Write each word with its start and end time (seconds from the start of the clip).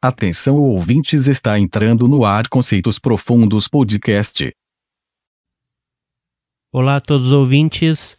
Atenção 0.00 0.54
ouvintes 0.54 1.26
está 1.26 1.58
entrando 1.58 2.06
no 2.06 2.24
ar 2.24 2.46
Conceitos 2.46 3.00
Profundos 3.00 3.66
Podcast. 3.66 4.54
Olá 6.70 6.96
a 6.96 7.00
todos 7.00 7.26
os 7.26 7.32
ouvintes. 7.32 8.16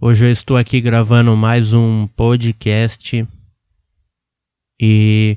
Hoje 0.00 0.26
eu 0.26 0.30
estou 0.30 0.56
aqui 0.56 0.80
gravando 0.80 1.36
mais 1.36 1.74
um 1.74 2.06
podcast. 2.06 3.26
E 4.80 5.36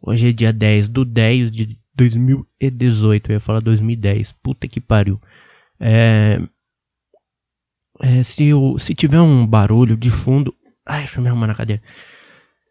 hoje 0.00 0.30
é 0.30 0.32
dia 0.32 0.54
10 0.54 0.88
do 0.88 1.04
10 1.04 1.50
de 1.50 1.78
2018. 1.94 3.30
Eu 3.30 3.34
ia 3.34 3.40
falar 3.40 3.60
2010. 3.60 4.32
Puta 4.32 4.66
que 4.66 4.80
pariu. 4.80 5.20
É, 5.78 6.40
é, 8.00 8.22
se, 8.22 8.46
eu, 8.46 8.78
se 8.78 8.94
tiver 8.94 9.20
um 9.20 9.46
barulho 9.46 9.98
de 9.98 10.10
fundo. 10.10 10.54
Ai, 10.86 11.00
deixa 11.00 11.18
eu 11.18 11.22
me 11.22 11.28
arrumar 11.28 11.48
na 11.48 11.54
cadeira. 11.54 11.82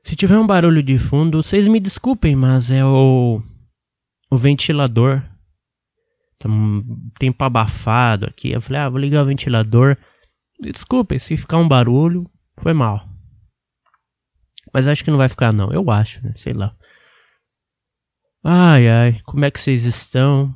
Se 0.06 0.16
tiver 0.16 0.38
um 0.38 0.46
barulho 0.46 0.84
de 0.84 1.00
fundo, 1.00 1.42
vocês 1.42 1.68
me 1.68 1.80
desculpem, 1.80 2.36
mas 2.36 2.70
é 2.70 2.86
o, 2.86 3.42
o 4.30 4.38
ventilador. 4.38 5.20
Tá 6.38 6.48
um 6.48 7.10
tempo 7.18 7.44
abafado 7.44 8.28
aqui. 8.28 8.52
Eu 8.52 8.62
falei, 8.62 8.82
ah, 8.82 8.90
vou 8.90 9.00
ligar 9.00 9.24
o 9.24 9.26
ventilador. 9.26 9.98
Desculpem, 10.62 11.18
se 11.18 11.36
ficar 11.36 11.58
um 11.58 11.68
barulho, 11.68 12.30
foi 12.62 12.72
mal. 12.72 13.10
Mas 14.72 14.88
acho 14.88 15.04
que 15.04 15.10
não 15.10 15.18
vai 15.18 15.28
ficar 15.28 15.52
não, 15.52 15.74
eu 15.74 15.90
acho, 15.90 16.24
né? 16.24 16.34
Sei 16.36 16.54
lá. 16.54 16.76
Ai, 18.44 18.88
ai, 18.88 19.20
como 19.26 19.44
é 19.44 19.50
que 19.50 19.60
vocês 19.60 19.86
estão? 19.86 20.54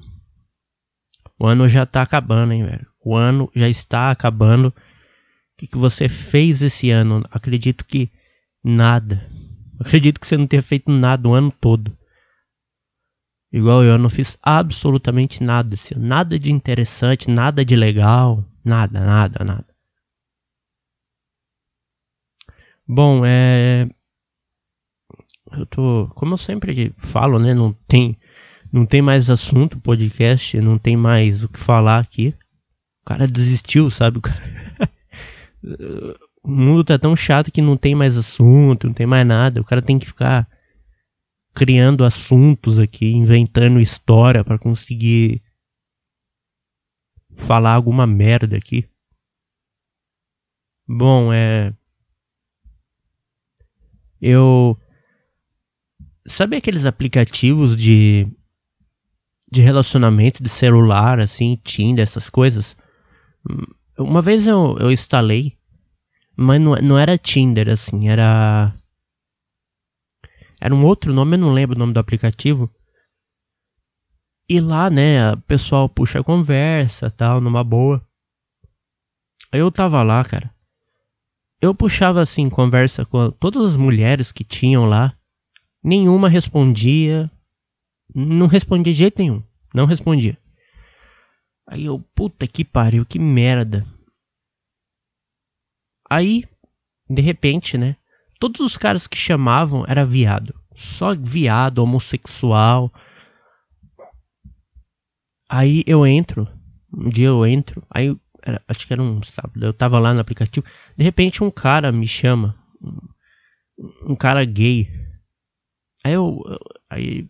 O 1.40 1.48
ano 1.48 1.68
já 1.68 1.88
tá 1.88 2.04
acabando, 2.04 2.54
hein, 2.54 2.64
velho? 2.64 2.86
O 3.04 3.16
ano 3.16 3.50
já 3.56 3.68
está 3.68 4.12
acabando. 4.12 4.68
O 4.68 4.74
que, 5.58 5.66
que 5.66 5.78
você 5.78 6.08
fez 6.08 6.62
esse 6.62 6.92
ano? 6.92 7.26
Acredito 7.32 7.84
que 7.84 8.12
nada. 8.64 9.28
Acredito 9.80 10.20
que 10.20 10.28
você 10.28 10.38
não 10.38 10.46
tenha 10.46 10.62
feito 10.62 10.92
nada 10.92 11.28
o 11.28 11.34
ano 11.34 11.52
todo. 11.52 11.98
Igual 13.52 13.84
eu, 13.84 13.94
eu 13.94 13.98
não 13.98 14.10
fiz 14.10 14.38
absolutamente 14.44 15.44
nada. 15.44 15.74
Assim, 15.74 15.96
nada 15.96 16.38
de 16.38 16.52
interessante, 16.52 17.30
nada 17.30 17.64
de 17.64 17.76
legal. 17.76 18.44
Nada, 18.64 19.00
nada, 19.00 19.44
nada. 19.44 19.66
Bom, 22.88 23.26
é. 23.26 23.90
Eu 25.52 25.66
tô. 25.66 26.08
Como 26.16 26.34
eu 26.34 26.38
sempre 26.38 26.94
falo, 26.98 27.40
né? 27.40 27.54
Não 27.54 27.74
tem, 27.88 28.18
não 28.72 28.86
tem 28.86 29.02
mais 29.02 29.30
assunto 29.30 29.80
podcast, 29.80 30.60
não 30.60 30.78
tem 30.78 30.98
mais 30.98 31.44
o 31.44 31.50
que 31.50 31.60
falar 31.60 32.00
aqui. 32.00 32.36
O 33.02 33.06
cara 33.06 33.28
desistiu, 33.28 33.90
sabe? 33.90 34.20
O 34.20 34.22
cara. 34.22 34.44
o 36.44 36.50
mundo 36.50 36.84
tá 36.84 36.98
tão 36.98 37.16
chato 37.16 37.52
que 37.52 37.62
não 37.62 37.78
tem 37.78 37.94
mais 37.94 38.18
assunto, 38.18 38.88
não 38.88 38.94
tem 38.94 39.06
mais 39.06 39.26
nada. 39.26 39.62
O 39.62 39.66
cara 39.66 39.82
tem 39.82 40.00
que 40.00 40.06
ficar 40.06 40.48
criando 41.54 42.06
assuntos 42.06 42.80
aqui, 42.80 43.12
inventando 43.12 43.80
história 43.80 44.44
para 44.44 44.58
conseguir 44.58 45.44
falar 47.38 47.74
alguma 47.74 48.08
merda 48.08 48.58
aqui. 48.58 48.88
Bom, 50.88 51.32
é. 51.32 51.74
Eu. 54.22 54.78
Sabe 56.26 56.58
aqueles 56.58 56.86
aplicativos 56.86 57.76
de. 57.76 58.28
de 59.52 59.62
relacionamento 59.62 60.42
de 60.42 60.50
celular, 60.50 61.20
assim, 61.20 61.60
Tinder, 61.64 62.04
essas 62.04 62.30
coisas? 62.30 62.78
Uma 63.98 64.22
vez 64.22 64.48
eu, 64.48 64.78
eu 64.80 64.92
instalei 64.92 65.59
mas 66.42 66.62
não, 66.62 66.74
não 66.76 66.98
era 66.98 67.18
Tinder, 67.18 67.68
assim, 67.68 68.08
era. 68.08 68.74
Era 70.62 70.74
um 70.74 70.86
outro 70.86 71.14
nome, 71.14 71.36
eu 71.36 71.40
não 71.40 71.52
lembro 71.52 71.76
o 71.76 71.80
nome 71.80 71.92
do 71.92 72.00
aplicativo. 72.00 72.74
E 74.48 74.62
lá, 74.62 74.90
né, 74.90 75.34
o 75.34 75.42
pessoal 75.42 75.90
puxa 75.90 76.22
a 76.22 76.24
conversa, 76.24 77.12
tal, 77.12 77.42
numa 77.42 77.62
boa. 77.62 78.02
Aí 79.52 79.60
eu 79.60 79.70
tava 79.70 80.02
lá, 80.02 80.24
cara. 80.24 80.50
Eu 81.62 81.76
puxava 81.76 82.22
assim 82.22 82.50
conversa 82.50 83.06
com 83.06 83.32
todas 83.32 83.66
as 83.66 83.76
mulheres 83.76 84.32
que 84.32 84.46
tinham 84.46 84.86
lá. 84.86 85.14
Nenhuma 85.84 86.30
respondia. 86.30 87.30
Não 88.16 88.48
respondia 88.48 88.94
de 88.94 89.00
jeito 89.00 89.20
nenhum. 89.20 89.44
Não 89.74 89.86
respondia. 89.86 90.38
Aí 91.68 91.86
eu, 91.86 92.00
puta 92.16 92.48
que 92.48 92.64
pariu, 92.64 93.06
que 93.06 93.20
merda. 93.20 93.86
Aí, 96.10 96.46
de 97.10 97.22
repente, 97.22 97.78
né? 97.78 97.96
Todos 98.40 98.62
os 98.62 98.78
caras 98.78 99.06
que 99.06 99.18
chamavam 99.18 99.86
era 99.88 100.06
viado. 100.06 100.56
Só 100.74 101.14
viado, 101.14 101.80
homossexual. 101.80 102.92
Aí 105.48 105.84
eu 105.86 106.06
entro. 106.06 106.48
Um 106.92 107.10
dia 107.10 107.28
eu 107.28 107.46
entro. 107.46 107.84
Aí, 107.90 108.16
era, 108.42 108.62
acho 108.68 108.88
que 108.88 108.94
era 108.94 109.02
um 109.02 109.22
sábado. 109.22 109.64
Eu 109.64 109.74
tava 109.74 110.00
lá 110.00 110.14
no 110.14 110.22
aplicativo. 110.22 110.66
De 110.98 111.04
repente 111.04 111.44
um 111.44 111.52
cara 111.52 111.92
me 111.92 112.08
chama. 112.08 112.56
Um, 112.82 114.14
um 114.14 114.16
cara 114.16 114.44
gay. 114.46 114.90
Aí 116.04 116.14
eu. 116.14 116.42
Aí. 116.90 117.30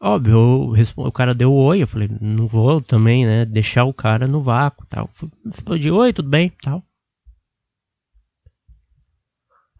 Óbvio, 0.00 0.34
eu 0.34 0.70
respondo, 0.70 1.08
o 1.08 1.12
cara 1.12 1.34
deu 1.34 1.50
oi, 1.52 1.82
eu 1.82 1.86
falei, 1.86 2.10
não 2.20 2.46
vou 2.46 2.78
também, 2.82 3.24
né, 3.24 3.46
deixar 3.46 3.84
o 3.84 3.94
cara 3.94 4.28
no 4.28 4.42
vácuo, 4.42 4.84
tal. 4.86 5.08
De 5.80 5.90
oi, 5.90 6.12
tudo 6.12 6.28
bem, 6.28 6.52
tal. 6.60 6.84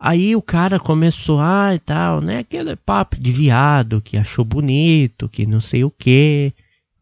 Aí 0.07 0.37
o 0.37 0.43
cara 0.43 0.79
começou, 0.79 1.41
ah, 1.41 1.75
e 1.75 1.79
tal, 1.79 2.21
né? 2.21 2.41
Aquele 2.41 2.77
papo 2.77 3.17
de 3.19 3.33
viado 3.33 4.03
que 4.03 4.19
achou 4.19 4.45
bonito, 4.45 5.31
que 5.31 5.47
não 5.47 5.63
sei 5.63 5.83
o 5.83 5.91
que, 5.91 6.53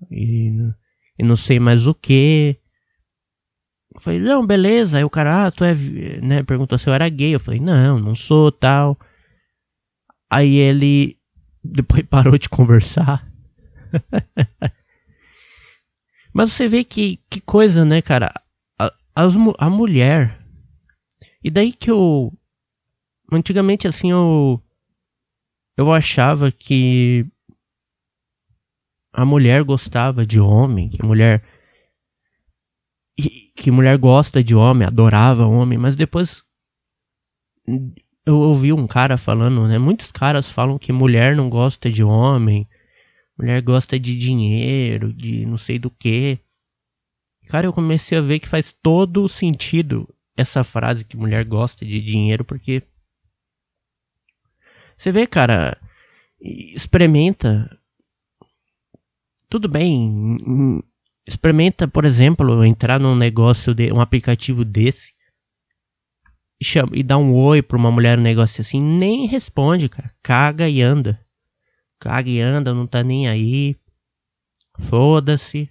e, 0.08 0.52
e, 1.18 1.24
não 1.24 1.34
sei 1.34 1.58
mais 1.58 1.88
o 1.88 1.94
que. 1.94 2.56
Eu 3.92 4.00
falei, 4.00 4.20
não, 4.20 4.46
beleza. 4.46 4.98
Aí 4.98 5.04
o 5.04 5.10
cara, 5.10 5.46
ah, 5.46 5.50
tu 5.50 5.64
é, 5.64 5.74
né? 6.22 6.44
Perguntou 6.44 6.78
se 6.78 6.88
eu 6.88 6.94
era 6.94 7.08
gay. 7.08 7.34
Eu 7.34 7.40
falei, 7.40 7.58
não, 7.58 7.98
não 7.98 8.14
sou, 8.14 8.52
tal. 8.52 8.96
Aí 10.30 10.54
ele 10.54 11.18
depois 11.64 12.04
parou 12.04 12.38
de 12.38 12.48
conversar. 12.48 13.28
Mas 16.32 16.52
você 16.52 16.68
vê 16.68 16.84
que, 16.84 17.18
que 17.28 17.40
coisa, 17.40 17.84
né, 17.84 18.00
cara? 18.00 18.32
A, 18.78 18.92
a, 19.16 19.26
a 19.58 19.68
mulher. 19.68 20.38
E 21.42 21.50
daí 21.50 21.72
que 21.72 21.90
eu 21.90 22.32
Antigamente, 23.32 23.88
assim, 23.88 24.10
eu. 24.10 24.62
Eu 25.76 25.90
achava 25.90 26.52
que. 26.52 27.26
A 29.12 29.24
mulher 29.24 29.62
gostava 29.62 30.24
de 30.24 30.38
homem, 30.38 30.88
que 30.90 31.02
a 31.02 31.06
mulher. 31.06 31.42
Que 33.56 33.70
mulher 33.70 33.96
gosta 33.96 34.42
de 34.42 34.54
homem, 34.54 34.86
adorava 34.86 35.46
homem, 35.46 35.78
mas 35.78 35.96
depois. 35.96 36.42
Eu 38.24 38.36
ouvi 38.36 38.72
um 38.72 38.86
cara 38.86 39.16
falando, 39.16 39.66
né? 39.66 39.78
Muitos 39.78 40.12
caras 40.12 40.50
falam 40.50 40.78
que 40.78 40.92
mulher 40.92 41.34
não 41.34 41.48
gosta 41.48 41.90
de 41.90 42.04
homem, 42.04 42.68
mulher 43.38 43.60
gosta 43.62 43.98
de 43.98 44.16
dinheiro, 44.16 45.12
de 45.12 45.46
não 45.46 45.56
sei 45.56 45.78
do 45.78 45.90
que. 45.90 46.38
Cara, 47.48 47.66
eu 47.66 47.72
comecei 47.72 48.18
a 48.18 48.20
ver 48.20 48.40
que 48.40 48.48
faz 48.48 48.72
todo 48.72 49.28
sentido 49.28 50.08
essa 50.36 50.64
frase 50.64 51.04
que 51.04 51.16
mulher 51.16 51.44
gosta 51.44 51.84
de 51.84 52.00
dinheiro, 52.00 52.44
porque 52.44 52.82
você 54.96 55.12
vê, 55.12 55.26
cara, 55.26 55.76
experimenta. 56.40 57.78
Tudo 59.48 59.68
bem, 59.68 60.82
experimenta, 61.26 61.86
por 61.86 62.04
exemplo, 62.04 62.64
entrar 62.64 62.98
num 62.98 63.14
negócio 63.14 63.74
de 63.74 63.92
um 63.92 64.00
aplicativo 64.00 64.64
desse 64.64 65.12
e, 66.62 66.64
chama, 66.64 66.92
e 66.94 67.02
dá 67.02 67.18
um 67.18 67.34
oi 67.34 67.60
pra 67.60 67.76
uma 67.76 67.90
mulher 67.90 68.16
um 68.16 68.22
negócio 68.22 68.60
assim, 68.60 68.80
nem 68.80 69.26
responde, 69.26 69.88
cara. 69.88 70.14
Caga 70.22 70.68
e 70.68 70.80
anda. 70.80 71.20
Caga 71.98 72.30
e 72.30 72.40
anda, 72.40 72.72
não 72.72 72.86
tá 72.86 73.02
nem 73.02 73.28
aí. 73.28 73.74
Foda-se. 74.78 75.68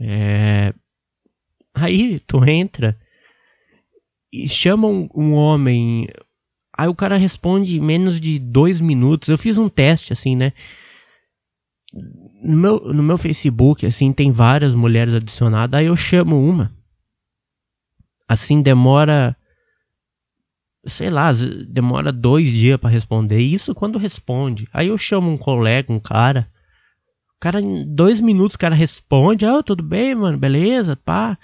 É... 0.00 0.72
Aí 1.74 2.18
tu 2.20 2.42
entra 2.48 2.98
e 4.32 4.48
chama 4.48 4.88
um, 4.88 5.06
um 5.14 5.34
homem 5.34 6.06
Aí 6.80 6.88
o 6.88 6.94
cara 6.94 7.18
responde 7.18 7.76
em 7.76 7.80
menos 7.80 8.18
de 8.18 8.38
dois 8.38 8.80
minutos. 8.80 9.28
Eu 9.28 9.36
fiz 9.36 9.58
um 9.58 9.68
teste, 9.68 10.14
assim, 10.14 10.34
né? 10.34 10.54
No 12.42 12.56
meu, 12.56 12.94
no 12.94 13.02
meu 13.02 13.18
Facebook, 13.18 13.84
assim, 13.84 14.14
tem 14.14 14.32
várias 14.32 14.74
mulheres 14.74 15.14
adicionadas. 15.14 15.78
Aí 15.78 15.84
eu 15.84 15.94
chamo 15.94 16.42
uma. 16.42 16.72
Assim, 18.26 18.62
demora. 18.62 19.36
Sei 20.86 21.10
lá, 21.10 21.30
demora 21.68 22.10
dois 22.10 22.48
dias 22.48 22.80
para 22.80 22.88
responder. 22.88 23.40
Isso 23.40 23.74
quando 23.74 23.98
responde. 23.98 24.66
Aí 24.72 24.88
eu 24.88 24.96
chamo 24.96 25.30
um 25.30 25.36
colega, 25.36 25.92
um 25.92 26.00
cara. 26.00 26.50
O 27.36 27.40
cara, 27.40 27.60
em 27.60 27.94
dois 27.94 28.22
minutos, 28.22 28.54
o 28.54 28.58
cara 28.58 28.74
responde. 28.74 29.44
Ah, 29.44 29.62
tudo 29.62 29.82
bem, 29.82 30.14
mano, 30.14 30.38
beleza, 30.38 30.96
pá. 30.96 31.36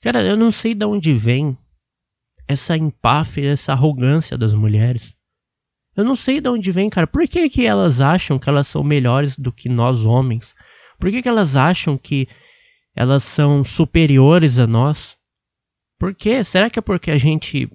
Cara, 0.00 0.22
eu 0.22 0.36
não 0.36 0.52
sei 0.52 0.76
de 0.76 0.86
onde 0.86 1.12
vem 1.12 1.58
essa 2.48 2.76
empáfia, 2.76 3.50
essa 3.50 3.72
arrogância 3.72 4.36
das 4.38 4.54
mulheres. 4.54 5.16
Eu 5.96 6.04
não 6.04 6.14
sei 6.14 6.40
de 6.40 6.48
onde 6.48 6.70
vem, 6.70 6.90
cara. 6.90 7.06
Por 7.06 7.26
que, 7.26 7.48
que 7.48 7.66
elas 7.66 8.00
acham 8.00 8.38
que 8.38 8.48
elas 8.48 8.68
são 8.68 8.84
melhores 8.84 9.36
do 9.36 9.50
que 9.50 9.68
nós 9.68 10.04
homens? 10.04 10.54
Por 10.98 11.10
que, 11.10 11.22
que 11.22 11.28
elas 11.28 11.56
acham 11.56 11.96
que 11.96 12.28
elas 12.94 13.24
são 13.24 13.64
superiores 13.64 14.58
a 14.58 14.66
nós? 14.66 15.16
Por 15.98 16.14
quê? 16.14 16.44
Será 16.44 16.68
que 16.68 16.78
é 16.78 16.82
porque 16.82 17.10
a 17.10 17.18
gente. 17.18 17.70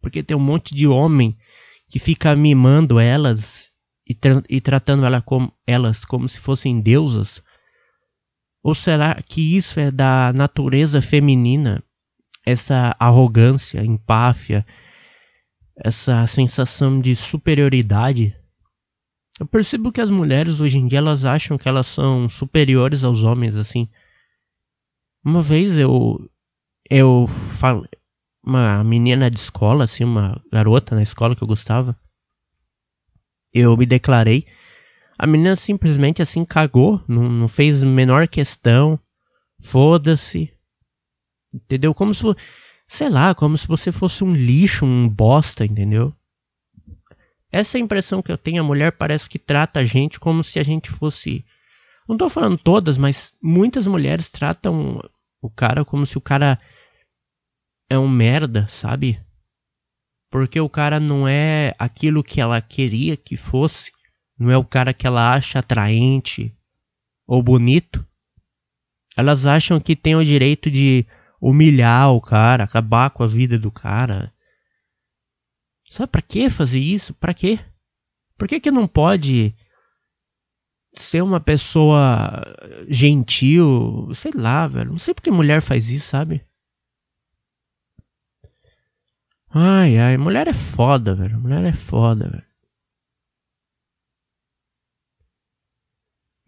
Porque 0.00 0.22
tem 0.22 0.36
um 0.36 0.40
monte 0.40 0.74
de 0.74 0.86
homem 0.86 1.36
que 1.88 1.98
fica 1.98 2.34
mimando 2.34 2.98
elas 2.98 3.70
e, 4.06 4.14
tra 4.14 4.42
e 4.48 4.60
tratando 4.60 5.04
ela 5.04 5.20
como, 5.20 5.52
elas 5.66 6.04
como 6.04 6.28
se 6.28 6.40
fossem 6.40 6.80
deusas? 6.80 7.42
Ou 8.62 8.74
será 8.74 9.20
que 9.22 9.56
isso 9.56 9.78
é 9.78 9.90
da 9.90 10.32
natureza 10.34 11.02
feminina? 11.02 11.82
Essa 12.46 12.96
arrogância, 12.98 13.84
empáfia, 13.84 14.64
essa 15.76 16.26
sensação 16.26 17.00
de 17.00 17.14
superioridade. 17.14 18.34
Eu 19.38 19.46
percebo 19.46 19.92
que 19.92 20.00
as 20.00 20.10
mulheres 20.10 20.60
hoje 20.60 20.78
em 20.78 20.86
dia 20.86 20.98
elas 20.98 21.24
acham 21.24 21.58
que 21.58 21.68
elas 21.68 21.86
são 21.86 22.28
superiores 22.28 23.04
aos 23.04 23.24
homens 23.24 23.56
assim. 23.56 23.88
Uma 25.24 25.42
vez 25.42 25.76
eu 25.76 26.30
eu 26.88 27.26
falei 27.54 27.90
uma 28.42 28.82
menina 28.84 29.28
de 29.28 29.40
escola 29.40 29.84
assim, 29.84 30.04
uma 30.04 30.40
garota 30.52 30.94
na 30.94 31.02
escola 31.02 31.34
que 31.34 31.42
eu 31.42 31.48
gostava. 31.48 31.98
Eu 33.52 33.76
me 33.76 33.84
declarei. 33.84 34.46
A 35.18 35.26
menina 35.26 35.56
simplesmente 35.56 36.22
assim 36.22 36.44
cagou, 36.44 37.02
não, 37.08 37.28
não 37.28 37.48
fez 37.48 37.82
menor 37.82 38.28
questão. 38.28 38.98
Foda-se. 39.60 40.55
Entendeu? 41.56 41.94
Como 41.94 42.12
se 42.12 42.22
sei 42.86 43.08
lá, 43.08 43.34
como 43.34 43.58
se 43.58 43.66
você 43.66 43.90
fosse 43.90 44.22
um 44.22 44.34
lixo, 44.34 44.84
um 44.84 45.08
bosta, 45.08 45.64
entendeu? 45.64 46.14
Essa 47.50 47.78
é 47.78 47.80
a 47.80 47.84
impressão 47.84 48.22
que 48.22 48.30
eu 48.30 48.38
tenho. 48.38 48.62
A 48.62 48.66
mulher 48.66 48.92
parece 48.92 49.28
que 49.28 49.38
trata 49.38 49.80
a 49.80 49.84
gente 49.84 50.20
como 50.20 50.44
se 50.44 50.58
a 50.58 50.62
gente 50.62 50.90
fosse. 50.90 51.44
Não 52.08 52.16
tô 52.16 52.28
falando 52.28 52.58
todas, 52.58 52.96
mas 52.96 53.34
muitas 53.42 53.86
mulheres 53.86 54.30
tratam 54.30 55.02
o 55.40 55.50
cara 55.50 55.84
como 55.84 56.06
se 56.06 56.16
o 56.18 56.20
cara 56.20 56.60
é 57.88 57.98
um 57.98 58.08
merda, 58.08 58.66
sabe? 58.68 59.20
Porque 60.30 60.60
o 60.60 60.68
cara 60.68 61.00
não 61.00 61.26
é 61.26 61.74
aquilo 61.78 62.22
que 62.22 62.40
ela 62.40 62.60
queria 62.60 63.16
que 63.16 63.36
fosse, 63.36 63.92
não 64.38 64.50
é 64.50 64.56
o 64.56 64.64
cara 64.64 64.92
que 64.92 65.06
ela 65.06 65.32
acha 65.32 65.58
atraente 65.58 66.54
ou 67.26 67.42
bonito. 67.42 68.06
Elas 69.16 69.46
acham 69.46 69.80
que 69.80 69.96
tem 69.96 70.14
o 70.14 70.24
direito 70.24 70.70
de 70.70 71.06
humilhar 71.40 72.12
o 72.12 72.20
cara, 72.20 72.64
acabar 72.64 73.10
com 73.10 73.22
a 73.22 73.26
vida 73.26 73.58
do 73.58 73.70
cara. 73.70 74.32
Sabe 75.88 76.12
pra 76.12 76.22
que 76.22 76.50
fazer 76.50 76.80
isso? 76.80 77.14
Pra 77.14 77.34
quê? 77.34 77.58
Por 78.36 78.48
que 78.48 78.60
que 78.60 78.70
não 78.70 78.86
pode 78.86 79.54
ser 80.92 81.22
uma 81.22 81.40
pessoa 81.40 82.42
gentil? 82.88 84.10
Sei 84.14 84.32
lá, 84.34 84.66
velho. 84.66 84.90
Não 84.90 84.98
sei 84.98 85.14
porque 85.14 85.30
mulher 85.30 85.60
faz 85.62 85.88
isso, 85.88 86.08
sabe? 86.08 86.44
Ai, 89.50 89.98
ai, 89.98 90.16
mulher 90.16 90.48
é 90.48 90.52
foda, 90.52 91.14
velho. 91.14 91.40
Mulher 91.40 91.64
é 91.64 91.72
foda, 91.72 92.28
velho. 92.28 92.46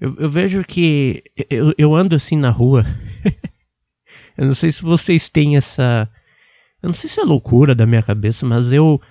Eu, 0.00 0.14
eu 0.16 0.28
vejo 0.30 0.64
que 0.64 1.24
eu, 1.50 1.74
eu 1.76 1.94
ando 1.94 2.14
assim 2.14 2.36
na 2.36 2.50
rua 2.50 2.84
Eu 4.38 4.46
não 4.46 4.54
sei 4.54 4.70
se 4.70 4.82
vocês 4.82 5.28
têm 5.28 5.56
essa. 5.56 6.08
Eu 6.80 6.86
não 6.86 6.94
sei 6.94 7.10
se 7.10 7.20
é 7.20 7.24
loucura 7.24 7.74
da 7.74 7.84
minha 7.84 8.02
cabeça, 8.02 8.46
mas 8.46 8.72
eu. 8.72 9.02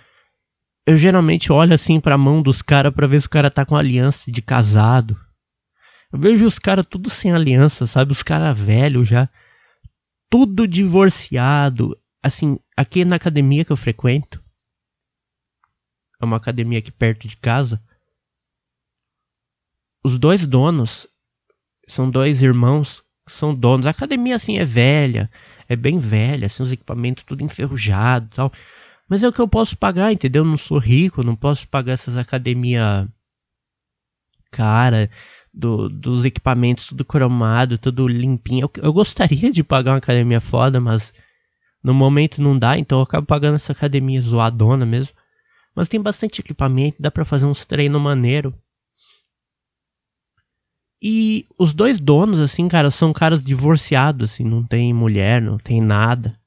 Eu 0.86 0.96
geralmente 0.96 1.52
olho 1.52 1.74
assim 1.74 2.00
pra 2.00 2.18
mão 2.18 2.42
dos 2.42 2.62
caras 2.62 2.96
pra 2.96 3.08
ver 3.08 3.20
se 3.20 3.28
o 3.28 3.30
cara 3.30 3.52
tá 3.52 3.66
com 3.66 3.76
aliança 3.76 4.32
de 4.32 4.42
casado. 4.42 5.20
Eu 6.14 6.18
vejo 6.18 6.46
os 6.46 6.58
caras 6.58 6.86
tudo 6.90 7.10
sem 7.10 7.34
aliança, 7.34 7.86
sabe? 7.86 8.14
Os 8.14 8.24
caras 8.24 8.58
velhos 8.58 9.06
já. 9.06 9.30
Tudo 10.30 10.66
divorciado. 10.66 12.00
Assim, 12.24 12.58
aqui 12.78 13.04
na 13.04 13.18
academia 13.18 13.66
que 13.66 13.72
eu 13.74 13.78
frequento. 13.78 14.42
É 16.22 16.26
uma 16.26 16.38
academia 16.38 16.80
aqui 16.80 16.92
perto 16.92 17.28
de 17.28 17.36
casa. 17.36 17.84
Os 20.06 20.18
dois 20.18 20.48
donos 20.48 21.06
são 21.86 22.10
dois 22.10 22.42
irmãos 22.42 23.07
são 23.28 23.54
donos. 23.54 23.88
A 23.88 23.92
academia, 23.92 24.36
assim, 24.36 24.58
é 24.58 24.66
velha, 24.66 25.30
é 25.68 25.76
bem 25.76 26.00
velha, 26.00 26.46
assim, 26.48 26.64
os 26.64 26.72
equipamentos 26.72 27.24
tudo 27.24 27.44
enferrujado 27.44 28.30
tal. 28.36 28.52
Mas 29.10 29.24
é 29.24 29.28
o 29.28 29.34
que 29.34 29.40
eu 29.40 29.48
posso 29.48 29.78
pagar, 29.78 30.12
entendeu? 30.12 30.44
Eu 30.44 30.50
não 30.50 30.58
sou 30.58 30.80
rico, 30.80 31.24
não 31.24 31.36
posso 31.36 31.68
pagar 31.68 31.94
essas 31.94 32.18
academia 32.18 33.08
cara, 34.52 35.10
do, 35.54 35.90
dos 35.90 36.26
equipamentos 36.26 36.88
tudo 36.88 37.06
cromado, 37.06 37.78
tudo 37.78 38.08
limpinho. 38.08 38.70
Eu, 38.76 38.84
eu, 38.84 38.94
gostaria 38.94 39.52
de 39.52 39.64
pagar 39.64 39.92
uma 39.92 39.98
academia 39.98 40.40
foda, 40.40 40.80
mas 40.80 41.14
no 41.84 41.94
momento 41.94 42.42
não 42.42 42.58
dá, 42.58 42.78
então 42.78 43.00
eu 43.00 43.04
acabo 43.04 43.26
pagando 43.26 43.56
essa 43.56 43.72
academia 43.72 44.22
zoadona 44.22 44.86
mesmo. 44.86 45.16
Mas 45.76 45.88
tem 45.88 46.02
bastante 46.02 46.42
equipamento, 46.42 46.98
dá 47.00 47.12
pra 47.12 47.26
fazer 47.26 47.46
uns 47.46 47.66
treinos 47.66 48.02
maneiro. 48.02 48.54
E 51.02 51.46
os 51.58 51.74
dois 51.74 52.00
donos, 52.00 52.40
assim, 52.40 52.68
cara, 52.68 52.90
são 52.90 53.14
caras 53.14 53.44
divorciados, 53.44 54.32
assim, 54.32 54.44
não 54.44 54.64
tem 54.64 54.94
mulher, 54.94 55.42
não 55.42 55.58
tem 55.58 55.80
nada. 55.80 56.40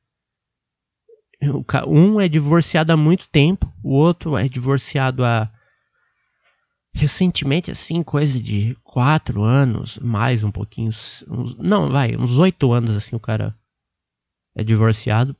Um 1.86 2.20
é 2.20 2.28
divorciado 2.28 2.92
há 2.92 2.96
muito 2.96 3.28
tempo, 3.28 3.72
o 3.82 3.94
outro 3.94 4.36
é 4.36 4.48
divorciado 4.48 5.24
há 5.24 5.50
recentemente, 6.92 7.70
assim, 7.70 8.02
coisa 8.02 8.40
de 8.40 8.76
quatro 8.82 9.44
anos, 9.44 9.98
mais 9.98 10.42
um 10.42 10.50
pouquinho, 10.50 10.88
uns, 10.88 11.56
não, 11.56 11.90
vai, 11.90 12.16
uns 12.16 12.38
oito 12.38 12.72
anos, 12.72 12.96
assim, 12.96 13.14
o 13.14 13.20
cara 13.20 13.56
é 14.56 14.64
divorciado. 14.64 15.34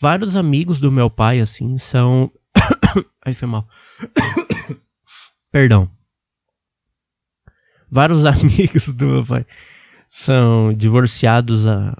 Vários 0.00 0.34
amigos 0.34 0.80
do 0.80 0.90
meu 0.90 1.10
pai, 1.10 1.40
assim, 1.40 1.76
são. 1.76 2.32
Aí 3.22 3.34
foi 3.34 3.46
mal. 3.46 3.68
Perdão 5.52 5.99
vários 7.90 8.24
amigos 8.26 8.88
do 8.88 9.06
meu 9.06 9.26
pai 9.26 9.46
são 10.10 10.72
divorciados, 10.74 11.66
a, 11.66 11.96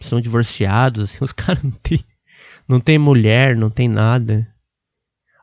são 0.00 0.20
divorciados, 0.20 1.04
assim, 1.04 1.24
os 1.24 1.32
caras 1.34 1.62
não 1.62 1.70
tem, 1.70 2.00
não 2.68 2.80
tem 2.80 2.98
mulher, 2.98 3.56
não 3.56 3.70
tem 3.70 3.88
nada. 3.88 4.46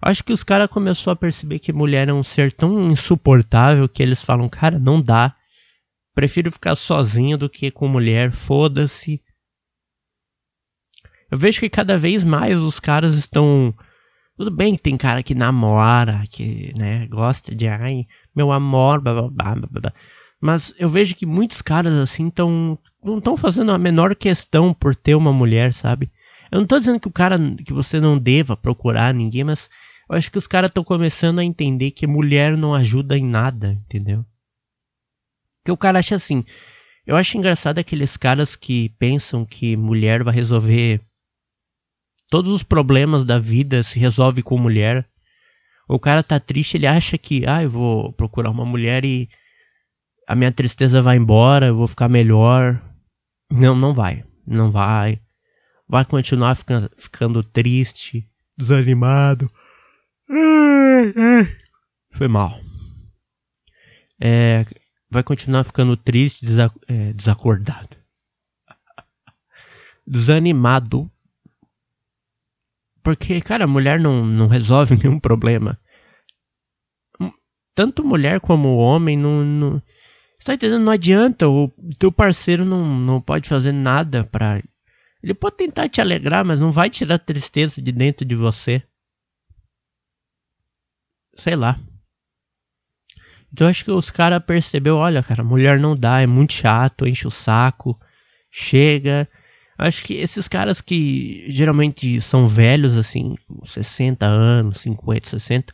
Acho 0.01 0.23
que 0.23 0.33
os 0.33 0.43
caras 0.43 0.69
começou 0.69 1.11
a 1.11 1.15
perceber 1.15 1.59
que 1.59 1.73
mulher 1.73 2.07
é 2.07 2.13
um 2.13 2.23
ser 2.23 2.53
tão 2.53 2.91
insuportável 2.91 3.89
que 3.89 4.03
eles 4.03 4.23
falam, 4.23 4.47
cara, 4.47 4.77
não 4.77 5.01
dá. 5.01 5.35
Prefiro 6.13 6.51
ficar 6.51 6.75
sozinho 6.75 7.37
do 7.37 7.49
que 7.49 7.71
com 7.71 7.87
mulher, 7.87 8.31
foda-se. 8.31 9.21
Eu 11.29 11.37
vejo 11.37 11.59
que 11.59 11.69
cada 11.69 11.97
vez 11.97 12.23
mais 12.23 12.61
os 12.61 12.79
caras 12.79 13.15
estão. 13.15 13.73
Tudo 14.37 14.51
bem 14.51 14.75
que 14.75 14.83
tem 14.83 14.95
cara 14.95 15.23
que 15.23 15.33
namora, 15.33 16.23
que 16.29 16.71
né, 16.77 17.07
gosta 17.07 17.55
de. 17.55 17.67
Ai, 17.67 18.05
meu 18.35 18.51
amor, 18.51 19.01
blá, 19.01 19.13
blá, 19.13 19.55
blá, 19.55 19.67
blá, 19.67 19.93
Mas 20.39 20.75
eu 20.77 20.87
vejo 20.87 21.15
que 21.15 21.25
muitos 21.25 21.59
caras 21.61 21.93
assim 21.93 22.27
estão 22.27 22.77
não 23.03 23.17
estão 23.17 23.35
fazendo 23.35 23.71
a 23.71 23.79
menor 23.79 24.15
questão 24.15 24.73
por 24.75 24.95
ter 24.95 25.15
uma 25.15 25.33
mulher, 25.33 25.73
sabe? 25.73 26.11
Eu 26.51 26.57
não 26.57 26.63
estou 26.63 26.77
dizendo 26.77 26.99
que 26.99 27.07
o 27.07 27.11
cara 27.11 27.39
que 27.65 27.73
você 27.73 27.99
não 27.99 28.17
deva 28.17 28.55
procurar 28.55 29.11
ninguém, 29.11 29.43
mas 29.43 29.71
eu 30.07 30.15
acho 30.15 30.31
que 30.31 30.37
os 30.37 30.47
caras 30.47 30.69
estão 30.69 30.83
começando 30.83 31.39
a 31.39 31.43
entender 31.43 31.89
que 31.91 32.05
mulher 32.05 32.55
não 32.55 32.75
ajuda 32.75 33.17
em 33.17 33.25
nada, 33.25 33.73
entendeu? 33.85 34.23
Que 35.65 35.71
o 35.71 35.77
cara 35.77 35.97
acha 35.97 36.13
assim. 36.13 36.45
Eu 37.07 37.15
acho 37.15 37.37
engraçado 37.37 37.79
aqueles 37.79 38.15
caras 38.17 38.55
que 38.55 38.89
pensam 38.99 39.45
que 39.45 39.75
mulher 39.75 40.23
vai 40.23 40.33
resolver 40.33 41.01
todos 42.29 42.51
os 42.51 42.63
problemas 42.63 43.25
da 43.25 43.39
vida 43.39 43.83
se 43.83 43.99
resolve 43.99 44.43
com 44.43 44.57
mulher. 44.57 45.07
O 45.87 45.99
cara 45.99 46.21
tá 46.23 46.39
triste, 46.39 46.75
ele 46.75 46.87
acha 46.87 47.17
que, 47.17 47.45
ah, 47.47 47.63
eu 47.63 47.69
vou 47.69 48.13
procurar 48.13 48.49
uma 48.49 48.65
mulher 48.65 49.05
e 49.05 49.29
a 50.27 50.35
minha 50.35 50.51
tristeza 50.51 51.01
vai 51.01 51.15
embora, 51.15 51.67
eu 51.67 51.77
vou 51.77 51.87
ficar 51.87 52.09
melhor. 52.09 52.81
Não, 53.49 53.75
não 53.75 53.93
vai. 53.93 54.25
Não 54.45 54.71
vai. 54.71 55.21
Vai 55.87 56.03
continuar 56.03 56.55
ficando, 56.55 56.91
ficando 56.97 57.41
triste, 57.41 58.29
desanimado. 58.57 59.49
Foi 62.13 62.27
mal. 62.27 62.59
É, 64.19 64.65
vai 65.09 65.23
continuar 65.23 65.63
ficando 65.63 65.95
triste, 65.95 66.45
desac 66.45 66.75
é, 66.87 67.13
desacordado. 67.13 67.95
Desanimado 70.05 71.09
porque, 73.07 73.39
cara, 73.39 73.65
mulher 73.65 74.01
não, 74.01 74.25
não 74.25 74.49
resolve 74.49 74.93
nenhum 75.01 75.17
problema. 75.17 75.79
Tanto 77.73 78.03
mulher 78.03 78.41
como 78.41 78.75
homem 78.75 79.17
não. 79.17 79.45
não 79.45 79.81
você 80.37 80.47
tá 80.47 80.53
entendendo? 80.55 80.83
Não 80.83 80.91
adianta. 80.91 81.47
O 81.47 81.71
teu 81.97 82.11
parceiro 82.11 82.65
não, 82.65 82.83
não 82.99 83.21
pode 83.21 83.47
fazer 83.47 83.71
nada 83.71 84.25
pra. 84.25 84.61
Ele 85.23 85.33
pode 85.33 85.55
tentar 85.55 85.87
te 85.87 86.01
alegrar, 86.01 86.43
mas 86.43 86.59
não 86.59 86.69
vai 86.69 86.89
tirar 86.89 87.17
tristeza 87.17 87.81
de 87.81 87.93
dentro 87.93 88.25
de 88.25 88.35
você. 88.35 88.83
sei 91.37 91.55
lá. 91.55 91.79
Então 93.53 93.69
acho 93.69 93.85
que 93.85 93.91
os 93.91 94.11
caras 94.11 94.43
percebeu, 94.43 94.97
olha, 94.97 95.23
cara, 95.23 95.45
mulher 95.45 95.79
não 95.79 95.95
dá, 95.95 96.19
é 96.19 96.27
muito 96.27 96.51
chato, 96.51 97.07
enche 97.07 97.25
o 97.25 97.31
saco, 97.31 97.97
chega. 98.51 99.29
Acho 99.77 100.03
que 100.03 100.15
esses 100.15 100.47
caras 100.47 100.81
que 100.81 101.45
geralmente 101.51 102.19
são 102.19 102.47
velhos 102.47 102.97
assim, 102.97 103.35
60 103.63 104.25
anos, 104.25 104.81
50, 104.81 105.29
60, 105.29 105.73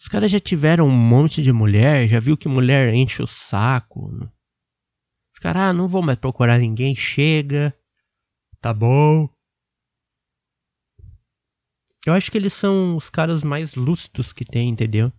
os 0.00 0.08
caras 0.08 0.30
já 0.30 0.40
tiveram 0.40 0.86
um 0.86 0.90
monte 0.90 1.42
de 1.42 1.52
mulher, 1.52 2.08
já 2.08 2.18
viu 2.18 2.36
que 2.36 2.48
mulher 2.48 2.94
enche 2.94 3.22
o 3.22 3.26
saco. 3.26 4.10
Os 5.32 5.38
caras, 5.38 5.62
ah, 5.62 5.72
não 5.72 5.86
vou 5.86 6.02
mais 6.02 6.18
procurar 6.18 6.58
ninguém, 6.58 6.94
chega. 6.94 7.76
Tá 8.60 8.72
bom. 8.72 9.28
Eu 12.06 12.14
acho 12.14 12.30
que 12.30 12.38
eles 12.38 12.54
são 12.54 12.96
os 12.96 13.10
caras 13.10 13.42
mais 13.42 13.74
lúcidos 13.74 14.32
que 14.32 14.44
tem, 14.44 14.70
entendeu? 14.70 15.12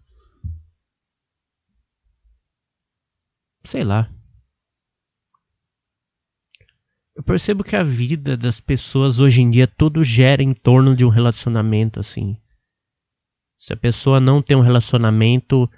Sei 3.64 3.84
lá. 3.84 4.10
Eu 7.20 7.24
percebo 7.24 7.66
que 7.66 7.76
a 7.76 7.84
vida 7.84 8.38
das 8.38 8.62
pessoas 8.62 9.20
hoje 9.20 9.42
em 9.42 9.52
dia 9.52 9.68
tudo 9.68 10.06
gera 10.06 10.42
em 10.42 10.54
torno 10.54 10.96
de 10.96 11.04
um 11.04 11.10
relacionamento 11.10 12.00
assim. 12.00 12.38
Se 13.58 13.74
a 13.74 13.76
pessoa 13.76 14.22
não 14.22 14.42
tem 14.42 14.56
um 14.56 14.62
relacionamento, 14.62 15.70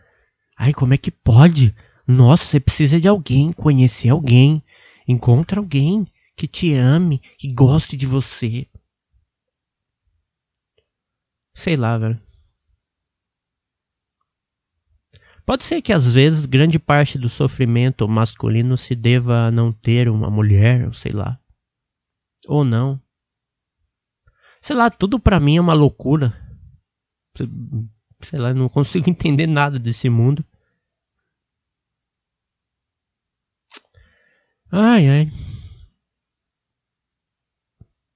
ai, 0.55 0.71
como 0.71 0.93
é 0.93 0.99
que 0.99 1.09
pode? 1.09 1.75
Nossa, 2.05 2.45
você 2.45 2.59
precisa 2.59 3.01
de 3.01 3.07
alguém, 3.07 3.51
conhecer 3.51 4.09
alguém, 4.09 4.61
encontra 5.07 5.59
alguém 5.59 6.05
que 6.35 6.47
te 6.47 6.75
ame, 6.75 7.19
que 7.39 7.51
goste 7.51 7.97
de 7.97 8.05
você. 8.05 8.67
Sei 11.55 11.75
lá, 11.75 11.97
velho. 11.97 12.21
Pode 15.45 15.63
ser 15.63 15.81
que 15.81 15.91
às 15.91 16.13
vezes 16.13 16.45
grande 16.45 16.79
parte 16.79 17.17
do 17.17 17.27
sofrimento 17.29 18.07
masculino 18.07 18.77
se 18.77 18.95
deva 18.95 19.47
a 19.47 19.51
não 19.51 19.71
ter 19.71 20.07
uma 20.09 20.29
mulher, 20.29 20.87
ou 20.87 20.93
sei 20.93 21.11
lá. 21.11 21.39
Ou 22.47 22.63
não. 22.63 23.01
Sei 24.61 24.75
lá, 24.75 24.89
tudo 24.89 25.19
para 25.19 25.39
mim 25.39 25.57
é 25.57 25.61
uma 25.61 25.73
loucura. 25.73 26.33
Sei 28.21 28.39
lá, 28.39 28.53
não 28.53 28.69
consigo 28.69 29.09
entender 29.09 29.47
nada 29.47 29.79
desse 29.79 30.09
mundo. 30.09 30.45
Ai, 34.71 35.07
ai. 35.09 35.31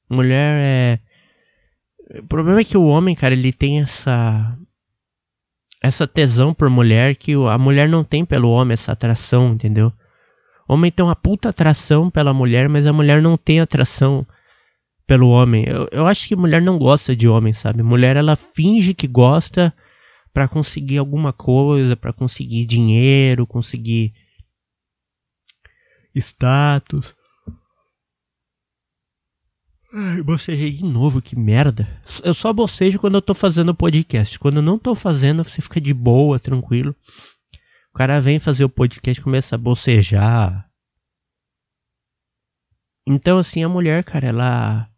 Mulher 0.10 1.00
é 1.02 1.06
o 2.20 2.28
problema 2.28 2.62
é 2.62 2.64
que 2.64 2.78
o 2.78 2.86
homem, 2.86 3.16
cara, 3.16 3.34
ele 3.34 3.52
tem 3.52 3.82
essa 3.82 4.58
essa 5.86 6.08
tesão 6.08 6.52
por 6.52 6.68
mulher 6.68 7.16
que 7.16 7.34
a 7.34 7.58
mulher 7.60 7.88
não 7.88 8.04
tem 8.04 8.26
pelo 8.26 8.50
homem 8.50 8.74
essa 8.74 8.92
atração, 8.92 9.54
entendeu? 9.54 9.94
O 10.68 10.74
homem 10.74 10.92
tem 10.92 11.06
uma 11.06 11.16
puta 11.16 11.50
atração 11.50 12.10
pela 12.10 12.34
mulher, 12.34 12.68
mas 12.68 12.88
a 12.88 12.94
mulher 12.94 13.22
não 13.22 13.38
tem 13.38 13.60
atração 13.60 14.26
pelo 15.06 15.30
homem. 15.30 15.64
Eu, 15.68 15.88
eu 15.92 16.08
acho 16.08 16.28
que 16.28 16.36
mulher 16.36 16.60
não 16.60 16.80
gosta 16.80 17.16
de 17.16 17.28
homem, 17.28 17.54
sabe? 17.54 17.84
Mulher 17.84 18.16
ela 18.16 18.36
finge 18.36 18.96
que 18.96 19.08
gosta 19.08 19.72
para 20.34 20.48
conseguir 20.48 20.98
alguma 20.98 21.32
coisa, 21.32 21.96
para 21.96 22.12
conseguir 22.12 22.66
dinheiro, 22.66 23.46
conseguir 23.46 24.12
status. 26.16 27.16
Ai, 29.98 30.22
bocejei 30.22 30.74
de 30.74 30.84
novo, 30.84 31.22
que 31.22 31.38
merda. 31.38 31.88
Eu 32.22 32.34
só 32.34 32.52
bocejo 32.52 33.00
quando 33.00 33.16
eu 33.16 33.22
tô 33.22 33.34
fazendo 33.34 33.70
o 33.70 33.76
podcast. 33.76 34.38
Quando 34.38 34.58
eu 34.58 34.62
não 34.62 34.78
tô 34.78 34.94
fazendo, 34.94 35.42
você 35.42 35.62
fica 35.62 35.80
de 35.80 35.94
boa, 35.94 36.38
tranquilo. 36.38 36.94
O 37.94 37.98
cara 37.98 38.20
vem 38.20 38.38
fazer 38.38 38.66
o 38.66 38.70
podcast 38.70 39.22
e 39.22 39.24
começa 39.24 39.56
a 39.56 39.58
bocejar. 39.58 40.70
Então, 43.08 43.38
assim, 43.38 43.64
a 43.64 43.70
mulher, 43.70 44.04
cara, 44.04 44.28
ela. 44.28 44.90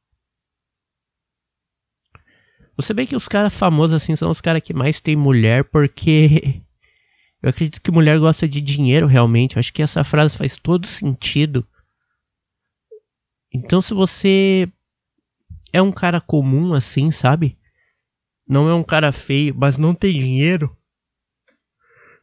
Você 2.76 2.92
vê 2.92 3.06
que 3.06 3.16
os 3.16 3.28
caras 3.28 3.56
famosos, 3.56 4.02
assim, 4.02 4.16
são 4.16 4.32
os 4.32 4.42
caras 4.42 4.64
que 4.64 4.74
mais 4.74 5.00
tem 5.00 5.16
mulher 5.16 5.64
porque. 5.66 6.60
Eu 7.40 7.52
acredito 7.52 7.84
que 7.84 7.92
mulher 7.92 8.18
gosta 8.18 8.48
de 8.48 8.60
dinheiro 8.60 9.06
realmente. 9.06 9.58
Eu 9.58 9.60
acho 9.60 9.72
que 9.72 9.84
essa 9.84 10.04
frase 10.04 10.36
faz 10.36 10.58
todo 10.58 10.88
sentido. 10.88 11.64
Então, 13.54 13.80
se 13.80 13.94
você 13.94 14.68
é 15.72 15.82
um 15.82 15.92
cara 15.92 16.22
comum 16.22 16.74
assim, 16.74 17.12
sabe? 17.12 17.58
Não 18.48 18.70
é 18.70 18.74
um 18.74 18.84
cara 18.84 19.12
feio, 19.12 19.54
mas 19.56 19.78
não 19.78 19.94
tem 19.94 20.20
dinheiro. 20.20 20.76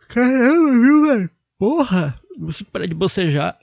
Caramba, 0.09 0.73
viu, 0.73 1.07
velho? 1.07 1.31
Porra! 1.59 2.21
Você 2.39 2.65
para 2.65 2.89
de 2.89 2.95
bocejar. 2.95 3.59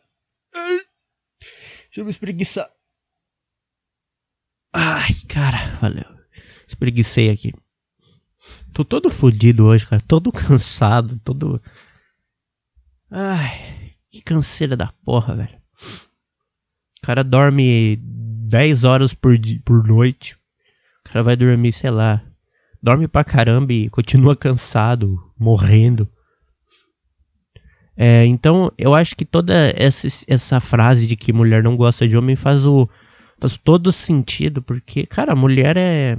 Deixa 0.54 1.98
eu 1.98 2.06
me 2.06 2.12
espreguiçar. 2.12 2.70
Ai, 4.74 5.10
cara, 5.28 5.58
valeu. 5.82 6.06
Espreguicei 6.68 7.30
aqui. 7.30 7.54
Tô 8.74 8.86
todo 8.86 9.10
fodido 9.10 9.66
hoje, 9.66 9.86
cara. 9.86 10.02
Todo 10.08 10.32
cansado, 10.32 11.20
todo. 11.20 11.62
Ai, 13.10 13.96
que 14.10 14.22
canseira 14.22 14.78
da 14.78 14.94
porra, 15.04 15.36
velho. 15.36 15.62
O 16.98 17.06
cara 17.06 17.24
dorme 17.24 17.98
10 18.51 18.84
horas 18.84 19.13
por, 19.13 19.36
por 19.63 19.88
noite. 19.88 20.36
O 21.05 21.10
cara 21.10 21.24
vai 21.24 21.36
dormir, 21.36 21.72
sei 21.72 21.89
lá. 21.89 22.22
Dorme 22.84 23.08
pra 23.08 23.24
caramba 23.24 23.72
e 23.72 23.89
continua 23.89 24.36
cansado, 24.36 25.17
morrendo. 25.39 26.08
É, 27.96 28.25
então, 28.25 28.72
eu 28.77 28.93
acho 28.93 29.15
que 29.15 29.24
toda 29.24 29.53
essa, 29.75 30.08
essa 30.27 30.60
frase 30.60 31.08
de 31.08 31.15
que 31.15 31.31
mulher 31.31 31.63
não 31.63 31.77
gosta 31.77 32.08
de 32.08 32.17
homem 32.17 32.36
faz, 32.36 32.65
o, 32.65 32.89
faz 33.39 33.58
todo 33.58 33.91
sentido, 33.91 34.62
porque, 34.62 35.05
cara, 35.05 35.36
mulher 35.36 35.77
é. 35.77 36.17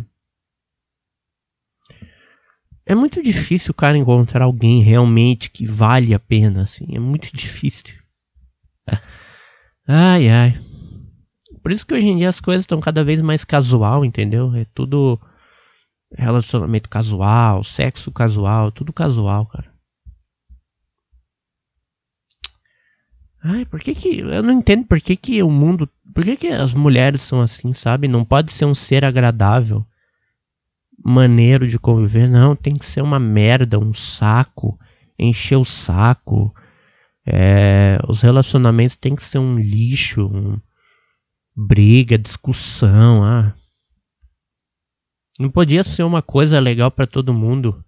É 2.85 2.95
muito 2.95 3.23
difícil 3.23 3.73
cara 3.73 3.97
encontrar 3.97 4.45
alguém 4.45 4.83
realmente 4.83 5.51
que 5.51 5.67
vale 5.67 6.15
a 6.15 6.19
pena, 6.19 6.63
assim. 6.63 6.87
É 6.95 6.99
muito 6.99 7.35
difícil. 7.37 7.95
Ai, 9.87 10.29
ai. 10.29 10.72
Por 11.63 11.71
isso 11.71 11.87
que 11.87 11.95
hoje 11.95 12.09
em 12.09 12.19
dia 12.19 12.29
as 12.29 12.41
coisas 12.41 12.65
estão 12.65 12.81
cada 12.81 13.05
vez 13.05 13.21
mais 13.21 13.45
casual, 13.45 14.05
entendeu? 14.05 14.55
É 14.55 14.67
tudo 14.75 15.19
relacionamento 16.15 16.89
casual, 16.89 17.63
sexo 17.65 18.11
casual, 18.11 18.73
tudo 18.73 18.93
casual, 18.93 19.47
cara. 19.47 19.73
Ai, 23.43 23.65
por 23.65 23.81
que 23.81 23.95
que. 23.95 24.21
Eu 24.21 24.43
não 24.43 24.53
entendo 24.53 24.85
por 24.85 25.01
que 25.01 25.17
que 25.17 25.43
o 25.43 25.51
mundo. 25.51 25.89
Por 26.15 26.25
que 26.25 26.37
que 26.37 26.49
as 26.49 26.75
mulheres 26.75 27.23
são 27.23 27.41
assim, 27.41 27.73
sabe? 27.73 28.07
Não 28.07 28.25
pode 28.25 28.53
ser 28.53 28.67
um 28.67 28.75
ser 28.75 29.05
agradável, 29.05 29.85
maneiro 31.05 31.67
de 31.67 31.79
conviver, 31.79 32.29
não. 32.29 32.55
Tem 32.55 32.77
que 32.77 32.87
ser 32.87 33.03
uma 33.03 33.19
merda, 33.19 33.79
um 33.79 33.93
saco, 33.93 34.79
encher 35.19 35.57
o 35.57 35.65
saco. 35.65 36.55
É, 37.27 37.99
os 38.09 38.23
relacionamentos 38.23 38.97
tem 38.97 39.15
que 39.15 39.23
ser 39.23 39.39
um 39.39 39.59
lixo, 39.59 40.27
um, 40.27 40.59
briga, 41.55 42.19
discussão, 42.19 43.25
ah. 43.25 43.55
Não 45.39 45.51
podia 45.51 45.83
ser 45.83 46.03
uma 46.03 46.23
coisa 46.23 46.61
legal 46.61 46.91
para 46.91 47.07
todo 47.07 47.35
mundo. 47.35 47.85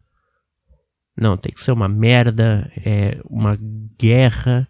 Não, 1.16 1.36
tem 1.36 1.52
que 1.52 1.62
ser 1.62 1.72
uma 1.72 1.88
merda, 1.88 2.70
é 2.84 3.20
uma 3.24 3.56
guerra. 3.98 4.68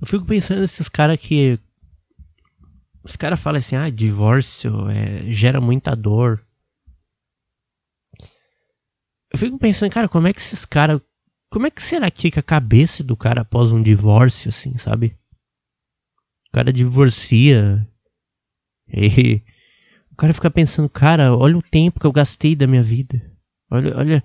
Eu 0.00 0.06
fico 0.06 0.24
pensando 0.24 0.60
nesses 0.60 0.88
caras 0.88 1.18
que. 1.18 1.58
Os 3.02 3.16
caras 3.16 3.40
falam 3.40 3.58
assim, 3.58 3.76
ah, 3.76 3.88
divórcio 3.88 4.88
é, 4.90 5.32
gera 5.32 5.60
muita 5.60 5.96
dor. 5.96 6.44
Eu 9.30 9.38
fico 9.38 9.58
pensando, 9.58 9.92
cara, 9.92 10.08
como 10.08 10.26
é 10.26 10.32
que 10.32 10.40
esses 10.40 10.64
caras 10.64 11.00
como 11.50 11.66
é 11.66 11.70
que 11.70 11.82
será 11.82 12.10
que 12.10 12.22
fica 12.22 12.40
a 12.40 12.42
cabeça 12.42 13.02
do 13.02 13.16
cara 13.16 13.40
após 13.40 13.72
um 13.72 13.82
divórcio, 13.82 14.50
assim, 14.50 14.76
sabe? 14.76 15.16
O 16.48 16.52
cara 16.52 16.72
divorcia. 16.72 17.86
E 18.88 19.42
o 20.10 20.16
cara 20.16 20.34
fica 20.34 20.50
pensando, 20.50 20.88
cara, 20.88 21.34
olha 21.34 21.56
o 21.56 21.62
tempo 21.62 22.00
que 22.00 22.06
eu 22.06 22.12
gastei 22.12 22.54
da 22.54 22.66
minha 22.66 22.82
vida. 22.82 23.20
Olha, 23.70 23.96
olha, 23.96 24.24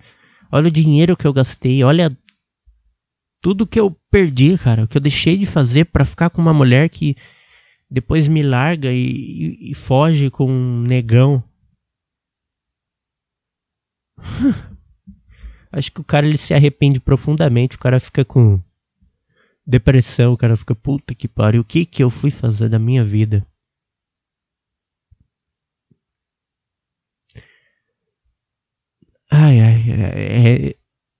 olha 0.51 0.67
o 0.67 0.71
dinheiro 0.71 1.17
que 1.17 1.27
eu 1.27 1.33
gastei, 1.33 1.83
olha 1.83 2.17
tudo 3.41 3.67
que 3.67 3.79
eu 3.79 3.91
perdi, 4.09 4.57
cara, 4.57 4.85
o 4.85 4.87
que 4.87 4.97
eu 4.97 5.01
deixei 5.01 5.37
de 5.37 5.45
fazer 5.45 5.85
para 5.85 6.05
ficar 6.05 6.29
com 6.29 6.41
uma 6.41 6.53
mulher 6.53 6.89
que 6.89 7.15
depois 7.91 8.27
me 8.27 8.41
larga 8.41 8.91
e, 8.91 8.97
e, 8.97 9.71
e 9.71 9.75
foge 9.75 10.29
com 10.29 10.49
um 10.49 10.81
negão. 10.81 11.43
acho 15.73 15.91
que 15.91 15.99
o 15.99 16.03
cara 16.03 16.25
ele 16.25 16.37
se 16.37 16.53
arrepende 16.53 16.99
profundamente, 16.99 17.75
o 17.75 17.79
cara 17.79 17.99
fica 17.99 18.23
com 18.23 18.61
depressão, 19.65 20.33
o 20.33 20.37
cara 20.37 20.55
fica 20.55 20.75
puta 20.75 21.15
que 21.15 21.27
pariu, 21.27 21.61
o 21.61 21.65
que 21.65 21.85
que 21.85 22.03
eu 22.03 22.09
fui 22.09 22.31
fazer 22.31 22.69
da 22.69 22.79
minha 22.79 23.03
vida? 23.03 23.45
Ai, 29.31 29.59
ai, 29.61 29.83
é, 29.91 30.69
é 30.69 30.75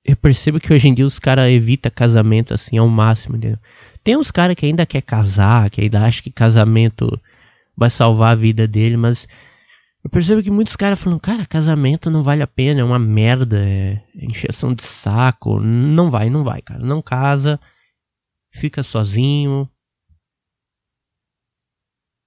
eu 0.05 0.17
percebo 0.17 0.59
que 0.59 0.73
hoje 0.73 0.89
em 0.89 0.93
dia 0.93 1.05
os 1.05 1.17
caras 1.17 1.51
evita 1.51 1.89
casamento 1.89 2.53
assim 2.53 2.77
ao 2.77 2.87
máximo, 2.89 3.37
entendeu? 3.37 3.57
Tem 4.03 4.17
uns 4.17 4.29
caras 4.29 4.55
que 4.55 4.65
ainda 4.65 4.85
quer 4.85 5.01
casar, 5.01 5.69
que 5.69 5.81
ainda 5.81 6.03
acha 6.03 6.21
que 6.21 6.29
casamento 6.29 7.19
vai 7.75 7.89
salvar 7.89 8.33
a 8.33 8.35
vida 8.35 8.67
dele, 8.67 8.97
mas 8.97 9.27
eu 10.03 10.09
percebo 10.09 10.43
que 10.43 10.51
muitos 10.51 10.75
caras 10.75 11.01
falam, 11.01 11.17
cara, 11.17 11.45
casamento 11.45 12.11
não 12.11 12.21
vale 12.23 12.43
a 12.43 12.47
pena, 12.47 12.81
é 12.81 12.83
uma 12.83 12.99
merda, 12.99 13.63
é 13.65 14.03
encheção 14.15 14.73
de 14.73 14.83
saco. 14.83 15.59
Não 15.61 16.11
vai, 16.11 16.29
não 16.29 16.43
vai, 16.43 16.61
cara. 16.61 16.83
Não 16.83 17.01
casa, 17.01 17.59
fica 18.51 18.83
sozinho. 18.83 19.69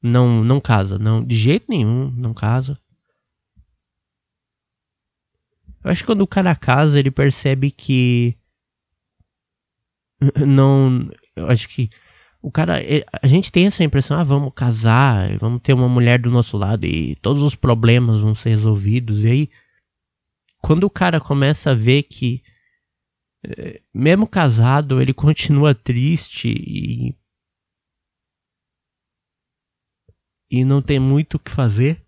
Não, 0.03 0.43
não 0.43 0.61
casa, 0.61 0.99
não, 0.99 1.23
de 1.25 1.37
jeito 1.37 1.67
nenhum, 1.69 2.11
não 2.13 2.33
casa. 2.33 2.81
Eu 5.85 5.91
acho 5.91 6.03
que 6.03 6.07
quando 6.07 6.23
o 6.23 6.27
cara 6.27 6.55
casa, 6.55 6.99
ele 6.99 7.11
percebe 7.11 7.71
que 7.71 8.37
não, 10.47 11.11
eu 11.35 11.47
acho 11.49 11.69
que 11.69 11.91
o 12.47 12.51
cara, 12.53 12.77
a 13.21 13.27
gente 13.27 13.51
tem 13.51 13.67
essa 13.67 13.83
impressão, 13.83 14.17
ah, 14.17 14.23
vamos 14.23 14.53
casar, 14.55 15.37
vamos 15.37 15.61
ter 15.61 15.73
uma 15.73 15.89
mulher 15.89 16.21
do 16.21 16.31
nosso 16.31 16.57
lado 16.57 16.87
e 16.87 17.17
todos 17.17 17.43
os 17.43 17.57
problemas 17.57 18.21
vão 18.21 18.37
ser 18.37 18.51
resolvidos. 18.51 19.25
E 19.25 19.29
aí, 19.29 19.51
quando 20.59 20.85
o 20.85 20.91
cara 20.91 21.21
começa 21.21 21.73
a 21.73 21.75
ver 21.75 22.05
que, 22.05 22.45
eh, 23.45 23.83
mesmo 23.93 24.29
casado, 24.29 25.03
ele 25.03 25.13
continua 25.13 25.75
triste 25.75 26.47
e, 26.49 27.17
e 30.49 30.65
não 30.65 30.81
tem 30.81 31.01
muito 31.01 31.35
o 31.35 31.41
que 31.41 31.51
fazer, 31.51 32.01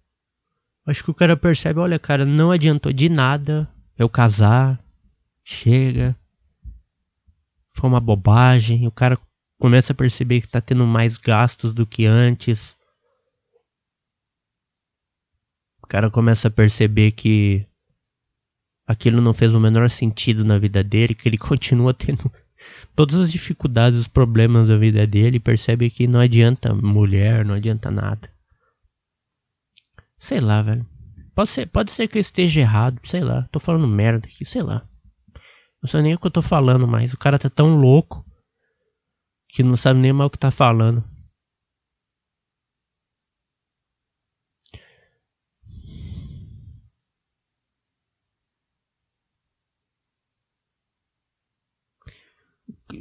acho 0.86 1.02
que 1.02 1.10
o 1.10 1.14
cara 1.14 1.36
percebe, 1.36 1.80
olha, 1.80 1.98
cara, 1.98 2.24
não 2.24 2.52
adiantou 2.52 2.92
de 2.92 3.08
nada 3.08 3.68
eu 3.98 4.08
casar, 4.08 4.80
chega, 5.42 6.16
foi 7.72 7.90
uma 7.90 7.98
bobagem, 7.98 8.86
o 8.86 8.92
cara 8.92 9.18
começa 9.58 9.92
a 9.92 9.96
perceber 9.96 10.40
que 10.40 10.46
está 10.46 10.60
tendo 10.60 10.86
mais 10.86 11.18
gastos 11.18 11.72
do 11.74 11.84
que 11.84 12.06
antes. 12.06 12.76
O 15.82 15.86
cara 15.86 16.10
começa 16.10 16.48
a 16.48 16.50
perceber 16.50 17.12
que 17.12 17.66
aquilo 18.86 19.20
não 19.20 19.34
fez 19.34 19.52
o 19.52 19.60
menor 19.60 19.90
sentido 19.90 20.44
na 20.44 20.58
vida 20.58 20.82
dele, 20.82 21.14
que 21.14 21.28
ele 21.28 21.38
continua 21.38 21.92
tendo 21.92 22.30
todas 22.94 23.16
as 23.16 23.32
dificuldades, 23.32 23.98
os 23.98 24.08
problemas 24.08 24.68
da 24.68 24.76
vida 24.76 25.06
dele, 25.06 25.40
percebe 25.40 25.90
que 25.90 26.06
não 26.06 26.20
adianta 26.20 26.74
mulher, 26.74 27.44
não 27.44 27.54
adianta 27.54 27.90
nada. 27.90 28.30
Sei 30.16 30.40
lá, 30.40 30.62
velho. 30.62 30.86
Pode 31.34 31.48
ser, 31.48 31.66
pode 31.66 31.92
ser 31.92 32.08
que 32.08 32.18
eu 32.18 32.20
esteja 32.20 32.60
errado, 32.60 33.00
sei 33.04 33.22
lá. 33.22 33.48
Tô 33.52 33.60
falando 33.60 33.86
merda 33.86 34.26
aqui, 34.26 34.44
sei 34.44 34.62
lá. 34.62 34.84
Não 35.80 35.88
sei 35.88 36.02
nem 36.02 36.14
o 36.14 36.18
que 36.18 36.26
eu 36.26 36.30
tô 36.30 36.42
falando 36.42 36.88
mais. 36.88 37.14
O 37.14 37.18
cara 37.18 37.38
tá 37.38 37.48
tão 37.48 37.76
louco 37.76 38.27
que 39.58 39.64
não 39.64 39.74
sabe 39.74 39.98
nem 39.98 40.12
mais 40.12 40.28
o 40.28 40.30
que 40.30 40.38
tá 40.38 40.52
falando. 40.52 41.02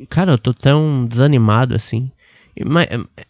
Cara, 0.09 0.31
eu 0.31 0.37
tô 0.39 0.51
tão 0.53 1.05
desanimado 1.05 1.75
assim. 1.75 2.11
Mas 2.65 2.87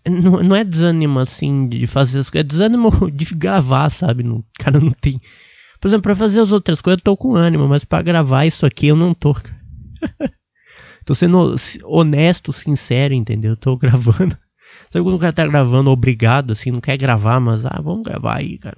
não, 0.07 0.41
não 0.41 0.55
é 0.55 0.63
desânimo 0.63 1.19
assim 1.19 1.67
de 1.67 1.85
fazer 1.85 2.19
as 2.19 2.29
coisas, 2.29 2.45
é 2.45 2.47
desânimo 2.47 2.89
de 3.11 3.35
gravar, 3.35 3.89
sabe? 3.89 4.25
O 4.25 4.41
cara 4.57 4.79
não 4.79 4.91
tem. 4.91 5.19
Por 5.81 5.89
exemplo, 5.89 6.03
pra 6.03 6.15
fazer 6.15 6.41
as 6.41 6.53
outras 6.53 6.81
coisas 6.81 6.99
eu 6.99 7.03
tô 7.03 7.17
com 7.17 7.35
ânimo, 7.35 7.67
mas 7.67 7.83
para 7.83 8.03
gravar 8.03 8.45
isso 8.45 8.65
aqui 8.65 8.87
eu 8.87 8.95
não 8.95 9.13
tô. 9.13 9.35
Tô 11.07 11.15
sendo 11.15 11.55
honesto, 11.85 12.51
sincero, 12.51 13.13
entendeu? 13.13 13.55
Tô 13.55 13.77
gravando. 13.77 14.37
Sabe 14.91 15.05
quando 15.05 15.15
o 15.15 15.19
cara 15.19 15.31
tá 15.31 15.47
gravando 15.47 15.89
obrigado, 15.89 16.51
assim, 16.51 16.69
não 16.69 16.81
quer 16.81 16.97
gravar, 16.97 17.39
mas 17.39 17.65
ah, 17.65 17.79
vamos 17.81 18.03
gravar 18.03 18.35
aí, 18.35 18.57
cara. 18.57 18.75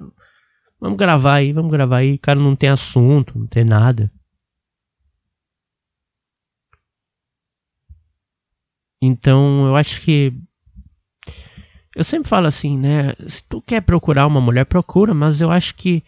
Vamos 0.80 1.00
gravar 1.00 1.34
aí, 1.34 1.52
vamos 1.52 1.72
gravar 1.72 1.98
aí. 1.98 2.14
O 2.14 2.20
cara 2.20 2.40
não 2.40 2.56
tem 2.56 2.70
assunto, 2.70 3.38
não 3.38 3.48
tem 3.48 3.66
nada. 3.66 4.12
Então, 9.02 9.66
eu 9.66 9.76
acho 9.76 10.00
que. 10.02 10.32
Eu 11.96 12.04
sempre 12.04 12.30
falo 12.30 12.46
assim, 12.46 12.78
né? 12.78 13.16
Se 13.26 13.44
tu 13.44 13.60
quer 13.60 13.82
procurar 13.82 14.28
uma 14.28 14.40
mulher, 14.40 14.66
procura, 14.66 15.16
mas 15.16 15.42
eu 15.42 15.50
acho 15.50 15.74
que 15.74 16.04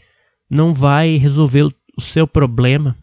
não 0.48 0.72
vai 0.72 1.16
resolver 1.16 1.64
o 1.64 1.74
seu 2.00 2.28
problema 2.28 2.96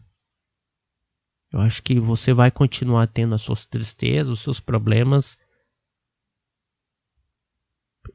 eu 1.51 1.59
acho 1.59 1.81
que 1.81 1.99
você 1.99 2.33
vai 2.33 2.51
continuar 2.51 3.07
tendo 3.07 3.33
as 3.33 3.41
suas 3.41 3.65
tristezas, 3.65 4.29
os 4.29 4.39
seus 4.41 4.59
problemas. 4.59 5.37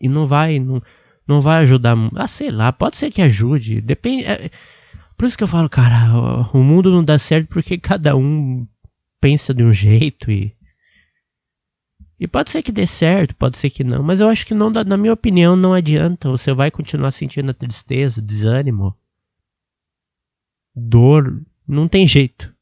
E 0.00 0.08
não 0.08 0.26
vai, 0.26 0.58
não, 0.58 0.80
não 1.26 1.40
vai 1.40 1.62
ajudar. 1.62 1.96
Ah, 2.14 2.28
sei 2.28 2.50
lá, 2.50 2.72
pode 2.72 2.96
ser 2.96 3.10
que 3.10 3.20
ajude. 3.20 3.80
Depende. 3.80 4.24
É, 4.24 4.50
por 5.16 5.26
isso 5.26 5.36
que 5.36 5.42
eu 5.42 5.48
falo, 5.48 5.68
cara, 5.68 6.48
o 6.52 6.62
mundo 6.62 6.90
não 6.90 7.02
dá 7.02 7.18
certo 7.18 7.48
porque 7.48 7.76
cada 7.76 8.16
um 8.16 8.66
pensa 9.20 9.52
de 9.52 9.64
um 9.64 9.72
jeito 9.72 10.30
e. 10.30 10.56
E 12.20 12.28
pode 12.28 12.48
ser 12.48 12.62
que 12.62 12.70
dê 12.70 12.86
certo, 12.86 13.34
pode 13.34 13.58
ser 13.58 13.70
que 13.70 13.82
não, 13.82 14.00
mas 14.00 14.20
eu 14.20 14.28
acho 14.28 14.46
que 14.46 14.54
não, 14.54 14.70
na 14.70 14.96
minha 14.96 15.12
opinião, 15.12 15.56
não 15.56 15.74
adianta. 15.74 16.30
Você 16.30 16.54
vai 16.54 16.70
continuar 16.70 17.10
sentindo 17.10 17.50
a 17.50 17.54
tristeza, 17.54 18.22
desânimo, 18.22 18.96
dor, 20.74 21.44
não 21.66 21.88
tem 21.88 22.06
jeito. 22.06 22.53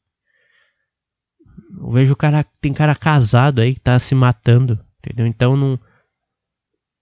Eu 1.83 1.91
vejo 1.91 2.15
cara, 2.15 2.45
tem 2.61 2.73
cara 2.73 2.95
casado 2.95 3.59
aí 3.59 3.73
que 3.73 3.79
tá 3.81 3.99
se 3.99 4.15
matando, 4.15 4.79
entendeu? 4.99 5.27
Então 5.27 5.57
não, 5.57 5.77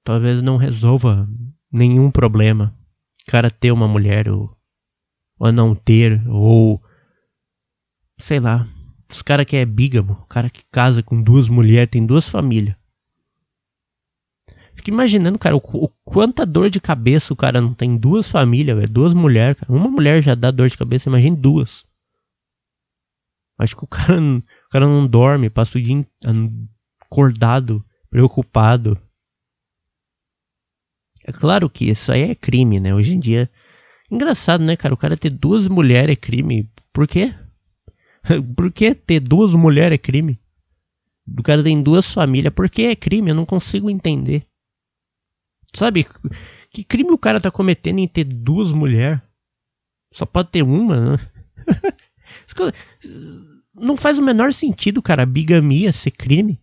talvez 0.04 0.42
não 0.42 0.58
resolva 0.58 1.30
nenhum 1.72 2.10
problema. 2.10 2.76
O 3.22 3.32
cara 3.32 3.52
ter 3.52 3.72
uma 3.72 3.88
mulher 3.88 4.28
ou, 4.28 4.58
ou 5.38 5.52
não 5.52 5.76
ter, 5.76 6.28
ou 6.28 6.82
sei 8.18 8.40
lá. 8.40 8.68
Os 9.08 9.22
cara 9.22 9.46
que 9.46 9.56
é 9.56 9.66
bígamo, 9.66 10.14
o 10.14 10.26
cara 10.26 10.50
que 10.50 10.64
casa 10.72 11.04
com 11.04 11.22
duas 11.22 11.48
mulheres, 11.48 11.92
tem 11.92 12.04
duas 12.04 12.28
famílias. 12.28 12.76
Fica 14.74 14.90
imaginando, 14.90 15.38
cara, 15.38 15.56
o, 15.56 15.62
o, 15.64 15.90
quanta 16.04 16.44
dor 16.44 16.72
de 16.72 16.82
cabeça 16.82 17.34
o 17.34 17.38
cara 17.38 17.62
não 17.62 17.74
tem. 17.74 17.96
Duas 17.98 18.32
famílias, 18.32 18.76
velho, 18.76 18.90
duas 18.90 19.14
mulheres. 19.14 19.62
Uma 19.70 19.90
mulher 19.90 20.24
já 20.24 20.34
dá 20.34 20.50
dor 20.50 20.70
de 20.70 20.78
cabeça, 20.78 21.08
imagine 21.08 21.36
duas. 21.36 21.86
Acho 23.60 23.76
que 23.76 23.84
o 23.84 23.88
cara, 23.88 24.20
o 24.72 24.72
cara 24.72 24.88
não 24.88 25.06
dorme, 25.06 25.50
passa 25.50 25.78
o 25.78 25.82
dia 25.82 26.08
acordado, 27.02 27.86
preocupado. 28.10 28.98
É 31.26 31.34
claro 31.34 31.70
que 31.70 31.90
isso 31.90 32.10
aí 32.10 32.22
é 32.22 32.36
crime, 32.36 32.80
né? 32.80 32.96
Hoje 32.96 33.14
em 33.14 33.20
dia. 33.20 33.52
Engraçado, 34.10 34.64
né, 34.64 34.78
cara? 34.78 34.94
O 34.94 34.98
cara 34.98 35.18
ter 35.18 35.30
duas 35.30 35.68
mulheres 35.68 36.14
é 36.14 36.16
crime. 36.16 36.72
Por 36.94 37.06
quê? 37.06 37.36
Por 38.56 38.72
que 38.72 38.96
ter 38.96 39.20
duas 39.20 39.54
mulheres 39.54 39.96
é 39.96 39.98
crime? 39.98 40.40
O 41.28 41.44
cara 41.44 41.62
tem 41.62 41.84
duas 41.84 42.14
famílias. 42.14 42.54
Por 42.54 42.70
que 42.70 42.84
é 42.84 42.96
crime? 42.96 43.32
Eu 43.32 43.36
não 43.36 43.46
consigo 43.46 43.90
entender. 43.90 44.48
Sabe? 45.74 46.08
Que 46.72 46.86
crime 46.86 47.12
o 47.12 47.18
cara 47.18 47.42
tá 47.42 47.52
cometendo 47.52 48.00
em 48.00 48.08
ter 48.08 48.24
duas 48.24 48.72
mulheres? 48.72 49.20
Só 50.14 50.26
pode 50.26 50.48
ter 50.48 50.64
uma, 50.64 51.18
né? 51.18 51.32
não 53.74 53.96
faz 53.96 54.20
o 54.20 54.24
menor 54.24 54.54
sentido, 54.54 55.02
cara, 55.02 55.26
bigamia 55.26 55.92
ser 55.92 56.12
crime. 56.12 56.62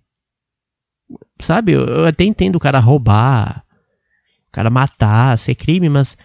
Sabe, 1.41 1.73
eu, 1.73 1.87
eu 1.87 2.07
até 2.07 2.25
entendo 2.25 2.57
o 2.57 2.61
cara 2.61 2.79
roubar, 2.79 3.65
o 4.49 4.53
cara 4.53 4.69
matar, 4.71 5.39
ser 5.39 5.55
crime, 5.55 5.89
mas 5.89 6.17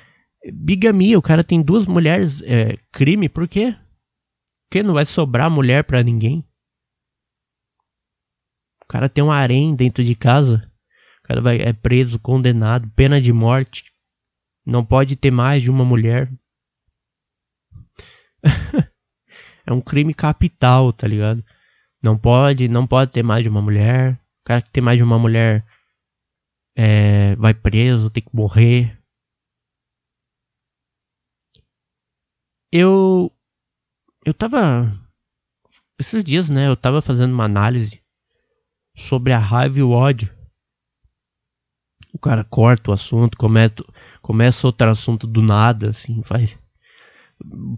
bigamia, 0.51 1.17
o 1.17 1.21
cara 1.21 1.43
tem 1.43 1.61
duas 1.61 1.85
mulheres, 1.85 2.41
é, 2.43 2.77
crime, 2.91 3.29
por 3.29 3.47
quê? 3.47 3.75
Porque 4.67 4.83
não 4.83 4.93
vai 4.93 5.05
sobrar 5.05 5.49
mulher 5.49 5.83
para 5.83 6.03
ninguém. 6.03 6.43
O 8.83 8.87
cara 8.87 9.07
tem 9.07 9.23
um 9.23 9.31
harém 9.31 9.75
dentro 9.75 10.03
de 10.03 10.15
casa, 10.15 10.69
o 11.19 11.27
cara 11.27 11.41
vai, 11.41 11.61
é 11.61 11.71
preso, 11.71 12.19
condenado, 12.19 12.91
pena 12.95 13.21
de 13.21 13.31
morte. 13.31 13.85
Não 14.65 14.83
pode 14.85 15.15
ter 15.15 15.31
mais 15.31 15.61
de 15.61 15.69
uma 15.69 15.85
mulher. 15.85 16.31
é 19.65 19.73
um 19.73 19.81
crime 19.81 20.13
capital, 20.13 20.91
tá 20.93 21.07
ligado? 21.07 21.43
Não 22.01 22.17
pode, 22.17 22.67
não 22.67 22.85
pode 22.85 23.11
ter 23.11 23.23
mais 23.23 23.43
de 23.43 23.49
uma 23.49 23.61
mulher. 23.61 24.13
O 24.41 24.45
cara 24.45 24.61
que 24.61 24.69
tem 24.69 24.83
mais 24.83 24.97
de 24.97 25.03
uma 25.03 25.17
mulher 25.17 25.65
é, 26.75 27.35
vai 27.37 27.53
preso, 27.53 28.09
tem 28.09 28.23
que 28.23 28.35
morrer. 28.35 28.97
Eu 32.71 33.31
eu 34.25 34.33
tava 34.33 34.99
esses 35.99 36.23
dias, 36.23 36.49
né? 36.49 36.67
Eu 36.67 36.75
tava 36.75 37.01
fazendo 37.01 37.33
uma 37.33 37.45
análise 37.45 38.01
sobre 38.95 39.31
a 39.33 39.39
raiva 39.39 39.79
e 39.79 39.83
o 39.83 39.91
ódio. 39.91 40.33
O 42.13 42.19
cara 42.19 42.43
corta 42.43 42.91
o 42.91 42.93
assunto, 42.93 43.37
começa, 43.37 43.75
começa 44.21 44.67
outro 44.67 44.89
assunto 44.89 45.25
do 45.25 45.41
nada, 45.41 45.89
assim, 45.89 46.21
faz 46.23 46.59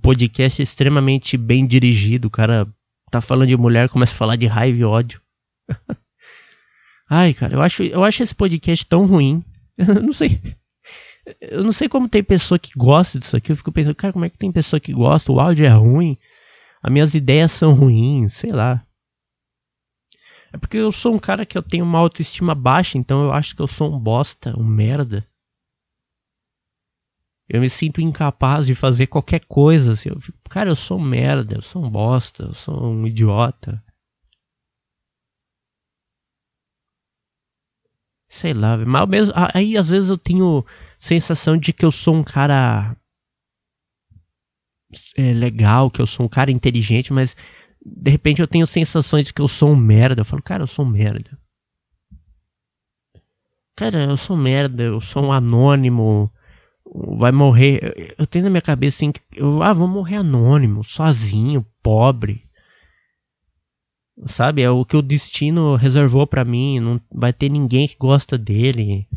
podcast 0.01 0.61
extremamente 0.61 1.37
bem 1.37 1.65
dirigido. 1.65 2.27
O 2.27 2.31
cara 2.31 2.67
tá 3.09 3.21
falando 3.21 3.47
de 3.47 3.57
mulher, 3.57 3.89
começa 3.89 4.13
a 4.13 4.17
falar 4.17 4.35
de 4.35 4.45
raiva 4.45 4.77
e 4.77 4.83
ódio. 4.83 5.21
Ai, 7.09 7.33
cara, 7.33 7.53
eu 7.53 7.61
acho, 7.61 7.83
eu 7.83 8.03
acho 8.03 8.23
esse 8.23 8.33
podcast 8.33 8.85
tão 8.85 9.05
ruim. 9.05 9.43
Eu 9.77 10.01
não 10.01 10.13
sei. 10.13 10.41
Eu 11.41 11.63
não 11.63 11.71
sei 11.71 11.89
como 11.89 12.07
tem 12.07 12.23
pessoa 12.23 12.57
que 12.57 12.71
gosta 12.77 13.19
disso 13.19 13.35
aqui. 13.35 13.51
Eu 13.51 13.57
fico 13.57 13.71
pensando, 13.71 13.95
cara, 13.95 14.13
como 14.13 14.25
é 14.25 14.29
que 14.29 14.37
tem 14.37 14.51
pessoa 14.51 14.79
que 14.79 14.93
gosta? 14.93 15.31
O 15.31 15.39
áudio 15.39 15.65
é 15.65 15.69
ruim. 15.69 16.17
As 16.81 16.93
minhas 16.93 17.13
ideias 17.15 17.51
são 17.51 17.73
ruins, 17.73 18.33
sei 18.33 18.51
lá. 18.51 18.85
É 20.53 20.57
porque 20.57 20.77
eu 20.77 20.91
sou 20.91 21.13
um 21.13 21.19
cara 21.19 21.45
que 21.45 21.57
eu 21.57 21.63
tenho 21.63 21.83
uma 21.83 21.99
autoestima 21.99 22.55
baixa, 22.55 22.97
então 22.97 23.25
eu 23.25 23.33
acho 23.33 23.55
que 23.55 23.61
eu 23.61 23.67
sou 23.67 23.93
um 23.93 23.99
bosta, 23.99 24.57
um 24.57 24.63
merda. 24.63 25.27
Eu 27.47 27.61
me 27.61 27.69
sinto 27.69 28.01
incapaz 28.01 28.65
de 28.65 28.73
fazer 28.73 29.07
qualquer 29.07 29.41
coisa. 29.45 29.93
Assim. 29.93 30.09
Eu 30.09 30.19
fico, 30.19 30.37
cara, 30.49 30.69
eu 30.69 30.75
sou 30.75 30.99
merda, 30.99 31.55
eu 31.55 31.61
sou 31.61 31.83
um 31.83 31.89
bosta, 31.89 32.43
eu 32.43 32.53
sou 32.53 32.91
um 32.91 33.05
idiota. 33.05 33.83
Sei 38.27 38.53
lá, 38.53 38.75
mas 38.77 39.07
mesmo, 39.07 39.33
aí 39.53 39.77
às 39.77 39.89
vezes 39.89 40.09
eu 40.09 40.17
tenho 40.17 40.65
sensação 40.99 41.57
de 41.57 41.71
que 41.71 41.85
eu 41.85 41.91
sou 41.91 42.15
um 42.15 42.23
cara 42.23 42.97
é, 45.15 45.33
legal, 45.33 45.89
que 45.91 46.01
eu 46.01 46.07
sou 46.07 46.25
um 46.25 46.29
cara 46.29 46.51
inteligente, 46.51 47.13
mas 47.13 47.35
de 47.85 48.09
repente 48.11 48.41
eu 48.41 48.47
tenho 48.47 48.65
sensações 48.65 49.27
de 49.27 49.33
que 49.33 49.41
eu 49.41 49.47
sou 49.47 49.71
um 49.71 49.75
merda. 49.75 50.21
Eu 50.21 50.25
falo, 50.25 50.41
cara, 50.41 50.63
eu 50.63 50.67
sou 50.67 50.85
um 50.85 50.89
merda. 50.89 51.37
Cara, 53.75 54.05
eu 54.05 54.17
sou 54.17 54.35
um 54.35 54.41
merda, 54.41 54.83
eu 54.83 54.99
sou 55.01 55.25
um 55.25 55.31
anônimo. 55.31 56.31
Vai 57.17 57.31
morrer. 57.31 58.15
Eu 58.17 58.25
tenho 58.25 58.45
na 58.45 58.51
minha 58.51 58.61
cabeça 58.61 58.97
assim, 58.97 59.11
eu, 59.33 59.61
ah, 59.61 59.73
vou 59.73 59.87
morrer 59.87 60.17
anônimo, 60.17 60.83
sozinho, 60.83 61.65
pobre. 61.83 62.41
Sabe? 64.25 64.61
É 64.61 64.69
o 64.69 64.85
que 64.85 64.95
o 64.95 65.01
destino 65.01 65.75
reservou 65.75 66.25
para 66.25 66.45
mim. 66.45 66.79
Não 66.79 67.01
vai 67.11 67.33
ter 67.33 67.49
ninguém 67.49 67.87
que 67.87 67.97
gosta 67.97 68.37
dele. 68.37 69.07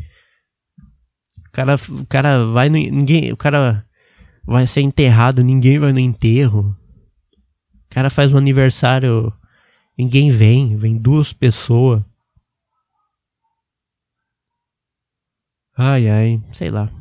O 1.47 1.51
cara, 1.51 1.75
o 1.75 2.05
cara 2.05 2.45
vai 2.47 2.69
ninguém, 2.69 3.31
o 3.31 3.37
cara 3.37 3.85
vai 4.45 4.67
ser 4.67 4.81
enterrado, 4.81 5.43
ninguém 5.43 5.79
vai 5.79 5.93
no 5.93 5.99
enterro. 5.99 6.75
O 7.85 7.89
cara 7.89 8.09
faz 8.09 8.33
um 8.33 8.37
aniversário, 8.37 9.33
ninguém 9.97 10.31
vem, 10.31 10.75
vem 10.77 10.97
duas 10.97 11.31
pessoas. 11.31 12.03
Ai 15.77 16.09
ai, 16.09 16.43
sei 16.51 16.69
lá. 16.69 16.98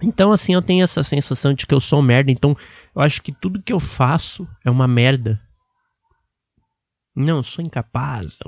Então 0.00 0.32
assim, 0.32 0.54
eu 0.54 0.62
tenho 0.62 0.84
essa 0.84 1.02
sensação 1.02 1.52
de 1.52 1.66
que 1.66 1.74
eu 1.74 1.80
sou 1.80 2.00
merda, 2.00 2.30
então 2.30 2.56
eu 2.94 3.02
acho 3.02 3.22
que 3.22 3.32
tudo 3.32 3.62
que 3.62 3.72
eu 3.72 3.80
faço 3.80 4.48
é 4.64 4.70
uma 4.70 4.86
merda. 4.86 5.40
Não, 7.14 7.38
eu 7.38 7.42
sou 7.42 7.64
incapaz. 7.64 8.38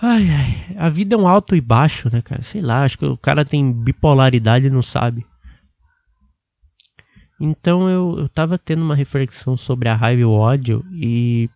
Ai, 0.00 0.28
ai, 0.30 0.76
a 0.78 0.88
vida 0.88 1.14
é 1.14 1.18
um 1.18 1.28
alto 1.28 1.54
e 1.54 1.60
baixo, 1.60 2.08
né, 2.12 2.22
cara? 2.22 2.42
Sei 2.42 2.60
lá, 2.60 2.84
acho 2.84 2.98
que 2.98 3.04
o 3.04 3.16
cara 3.16 3.44
tem 3.44 3.72
bipolaridade 3.72 4.66
e 4.66 4.70
não 4.70 4.82
sabe. 4.82 5.26
Então 7.40 7.90
eu, 7.90 8.18
eu 8.20 8.28
tava 8.28 8.56
tendo 8.56 8.82
uma 8.82 8.94
reflexão 8.94 9.56
sobre 9.56 9.88
a 9.88 9.96
raiva 9.96 10.22
e 10.22 10.24
o 10.24 10.30
ódio 10.30 10.84
e 10.92 11.50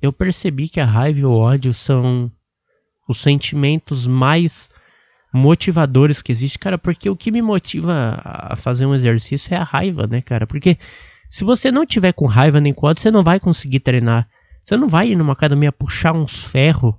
eu 0.00 0.10
percebi 0.10 0.70
que 0.70 0.80
a 0.80 0.86
raiva 0.86 1.18
e 1.18 1.24
o 1.24 1.32
ódio 1.32 1.74
são 1.74 2.32
os 3.10 3.18
sentimentos 3.18 4.06
mais 4.06 4.70
motivadores 5.32 6.22
que 6.22 6.30
existe, 6.30 6.58
cara, 6.58 6.78
porque 6.78 7.10
o 7.10 7.16
que 7.16 7.30
me 7.30 7.42
motiva 7.42 8.20
a 8.22 8.54
fazer 8.56 8.86
um 8.86 8.94
exercício 8.94 9.52
é 9.52 9.56
a 9.56 9.64
raiva, 9.64 10.06
né, 10.06 10.20
cara? 10.20 10.46
Porque 10.46 10.78
se 11.28 11.42
você 11.42 11.72
não 11.72 11.84
tiver 11.84 12.12
com 12.12 12.26
raiva 12.26 12.60
nem 12.60 12.74
ódio, 12.76 13.02
você 13.02 13.10
não 13.10 13.24
vai 13.24 13.40
conseguir 13.40 13.80
treinar. 13.80 14.28
Você 14.64 14.76
não 14.76 14.86
vai 14.86 15.10
ir 15.10 15.16
numa 15.16 15.32
academia 15.32 15.72
puxar 15.72 16.12
uns 16.12 16.44
ferros 16.44 16.94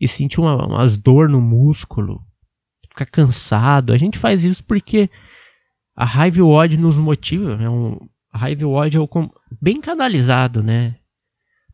e 0.00 0.06
sentir 0.06 0.40
uma, 0.40 0.66
umas 0.66 0.96
dor 0.96 1.28
no 1.28 1.40
músculo, 1.40 2.20
ficar 2.88 3.06
cansado. 3.06 3.92
A 3.92 3.98
gente 3.98 4.18
faz 4.18 4.44
isso 4.44 4.62
porque 4.64 5.10
a 5.96 6.04
raiva 6.04 6.38
e 6.38 6.42
o 6.42 6.50
ódio 6.50 6.80
nos 6.80 6.98
motiva. 6.98 7.58
É 7.60 7.68
um, 7.68 7.98
a 8.32 8.38
raiva 8.38 8.62
e 8.62 8.64
o 8.64 8.72
ódio 8.72 9.00
é 9.00 9.02
o, 9.02 9.30
bem 9.60 9.80
canalizado, 9.80 10.62
né? 10.62 10.96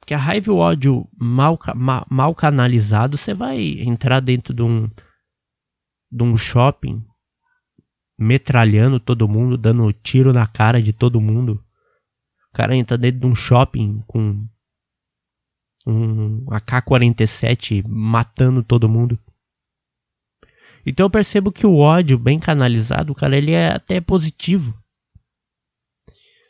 Porque 0.09 0.15
a 0.15 0.19
raiva 0.19 0.51
e 0.51 0.55
o 0.55 0.57
ódio 0.57 1.07
mal, 1.21 1.59
mal, 1.77 2.07
mal 2.09 2.35
canalizado, 2.35 3.19
você 3.19 3.35
vai 3.35 3.61
entrar 3.79 4.21
dentro 4.21 4.55
de 4.55 4.63
um, 4.63 4.89
de 6.11 6.23
um 6.23 6.35
shopping 6.35 7.05
metralhando 8.19 8.99
todo 8.99 9.29
mundo, 9.29 9.59
dando 9.59 9.93
tiro 9.93 10.33
na 10.33 10.47
cara 10.47 10.81
de 10.81 10.95
todo 10.95 11.21
mundo. 11.21 11.63
O 12.51 12.57
cara 12.57 12.75
entra 12.75 12.97
dentro 12.97 13.21
de 13.21 13.27
um 13.27 13.35
shopping 13.35 14.03
com 14.07 14.49
um 15.87 16.47
AK-47 16.53 17.87
matando 17.87 18.65
todo 18.65 18.89
mundo. 18.89 19.19
Então 20.87 21.05
eu 21.05 21.11
percebo 21.11 21.53
que 21.53 21.67
o 21.67 21.77
ódio 21.77 22.19
bem 22.19 22.41
canalizado, 22.41 23.15
cara, 23.15 23.37
ele 23.37 23.53
é 23.53 23.73
até 23.73 24.01
positivo. 24.01 24.73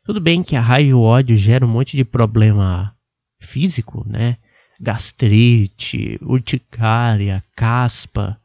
Tudo 0.05 0.21
bem 0.21 0.45
que 0.45 0.55
a 0.55 0.61
raiva 0.61 0.91
e 0.91 0.95
o 0.95 1.03
ódio 1.03 1.37
geram 1.37 1.67
um 1.67 1.73
monte 1.73 1.97
de 1.97 2.05
problema 2.05 2.97
físico, 3.41 4.05
né? 4.07 4.37
Gastrite, 4.81 6.19
urticária, 6.23 7.45
caspa. 7.57 8.41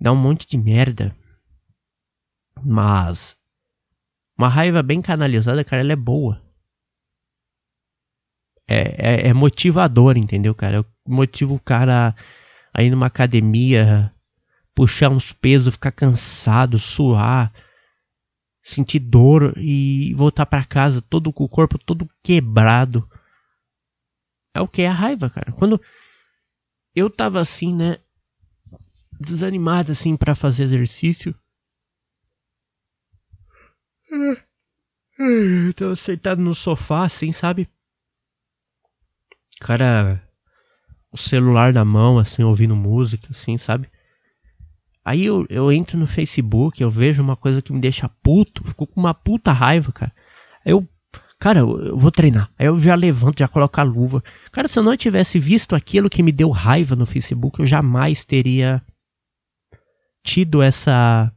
Dá 0.00 0.12
um 0.12 0.16
monte 0.16 0.46
de 0.46 0.58
merda. 0.58 1.16
Mas 2.62 3.36
uma 4.36 4.48
raiva 4.48 4.82
bem 4.82 5.00
canalizada, 5.00 5.64
cara, 5.64 5.82
ela 5.82 5.92
é 5.92 5.96
boa. 5.96 6.42
É, 8.66 9.26
é, 9.26 9.28
é 9.28 9.32
motivador, 9.32 10.16
entendeu, 10.16 10.54
cara? 10.54 10.76
Eu 10.78 10.86
motivo 11.06 11.54
o 11.54 11.60
cara 11.60 12.14
a 12.72 12.82
ir 12.82 12.90
numa 12.90 13.06
academia, 13.06 14.12
puxar 14.74 15.10
uns 15.10 15.32
pesos, 15.32 15.74
ficar 15.74 15.92
cansado, 15.92 16.78
suar, 16.78 17.52
sentir 18.62 18.98
dor 18.98 19.54
e 19.56 20.12
voltar 20.14 20.46
para 20.46 20.64
casa 20.64 21.00
todo 21.02 21.32
com 21.32 21.44
o 21.44 21.48
corpo 21.48 21.78
todo 21.78 22.08
quebrado. 22.22 23.08
É 24.54 24.60
o 24.60 24.68
que 24.68 24.82
é 24.82 24.88
a 24.88 24.92
raiva, 24.92 25.28
cara. 25.28 25.52
Quando 25.52 25.80
eu 26.94 27.10
tava 27.10 27.40
assim, 27.40 27.74
né, 27.74 27.98
desanimado 29.20 29.92
assim 29.92 30.16
para 30.16 30.34
fazer 30.34 30.62
exercício, 30.62 31.34
eu 35.18 35.74
tava 35.74 35.96
sentado 35.96 36.40
no 36.40 36.54
sofá 36.54 37.04
assim, 37.04 37.32
sabe? 37.32 37.68
Cara, 39.60 40.22
o 41.10 41.16
celular 41.16 41.72
na 41.72 41.84
mão 41.84 42.18
assim, 42.18 42.42
ouvindo 42.42 42.76
música 42.76 43.28
assim, 43.30 43.58
sabe? 43.58 43.90
Aí 45.04 45.24
eu, 45.24 45.44
eu 45.50 45.70
entro 45.70 45.98
no 45.98 46.06
Facebook, 46.06 46.82
eu 46.82 46.90
vejo 46.90 47.22
uma 47.22 47.36
coisa 47.36 47.60
que 47.60 47.72
me 47.72 47.80
deixa 47.80 48.08
puto, 48.08 48.64
fico 48.64 48.86
com 48.86 49.00
uma 49.00 49.12
puta 49.12 49.52
raiva, 49.52 49.92
cara. 49.92 50.12
Eu, 50.64 50.88
cara, 51.44 51.58
eu, 51.58 51.98
vou 51.98 52.10
treinar. 52.10 52.50
Aí 52.58 52.66
eu 52.68 52.78
já 52.78 52.94
levanto, 52.94 53.40
já 53.40 53.46
coloco 53.46 53.78
a 53.78 53.82
luva. 53.82 54.24
Cara, 54.50 54.66
se 54.66 54.78
eu 54.78 54.82
não 54.82 54.96
tivesse 54.96 55.38
visto 55.38 55.76
aquilo 55.76 56.08
que 56.08 56.22
me 56.22 56.32
deu 56.32 56.48
raiva 56.48 56.96
no 56.96 57.04
Facebook, 57.04 57.60
eu 57.60 57.66
jamais 57.66 58.24
teria 58.24 58.82
tido 60.22 60.62
essa 60.62 61.30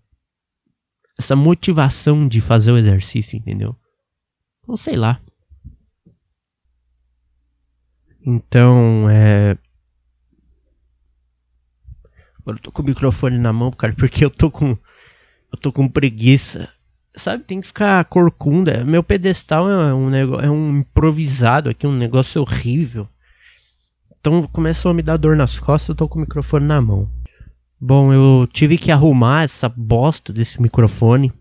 essa 1.19 1.35
motivação 1.35 2.25
de 2.25 2.39
fazer 2.39 2.71
o 2.71 2.77
exercício, 2.77 3.35
entendeu? 3.35 3.75
Não 4.65 4.77
sei 4.77 4.95
lá. 4.95 5.19
Então, 8.25 9.09
é 9.09 9.57
Agora 12.39 12.59
eu 12.59 12.61
tô 12.61 12.71
com 12.71 12.81
o 12.81 12.85
microfone 12.85 13.37
na 13.37 13.51
mão, 13.51 13.71
cara, 13.71 13.91
porque 13.99 14.23
eu 14.23 14.29
tô 14.29 14.49
com. 14.49 14.69
Eu 14.69 15.59
tô 15.59 15.69
com 15.73 15.89
preguiça. 15.89 16.69
Sabe, 17.17 17.43
tem 17.43 17.59
que 17.59 17.67
ficar 17.67 18.05
corcunda. 18.05 18.85
Meu 18.85 19.01
pedestal 19.03 19.69
é 19.69 19.93
um. 19.93 20.15
É 20.15 20.49
um 20.49 20.77
improvisado 20.79 21.69
aqui, 21.69 21.87
um 21.87 21.95
negócio 21.95 22.41
horrível. 22.41 23.07
Então 24.19 24.45
começou 24.47 24.91
a 24.91 24.93
me 24.93 25.01
dar 25.01 25.17
dor 25.17 25.35
nas 25.35 25.57
costas, 25.57 25.89
eu 25.89 25.95
tô 25.95 26.07
com 26.07 26.19
o 26.19 26.21
microfone 26.21 26.65
na 26.65 26.81
mão. 26.81 27.09
Bom, 27.79 28.13
eu 28.13 28.47
tive 28.51 28.77
que 28.77 28.91
arrumar 28.91 29.43
essa 29.43 29.67
bosta 29.69 30.31
desse 30.31 30.61
microfone. 30.61 31.31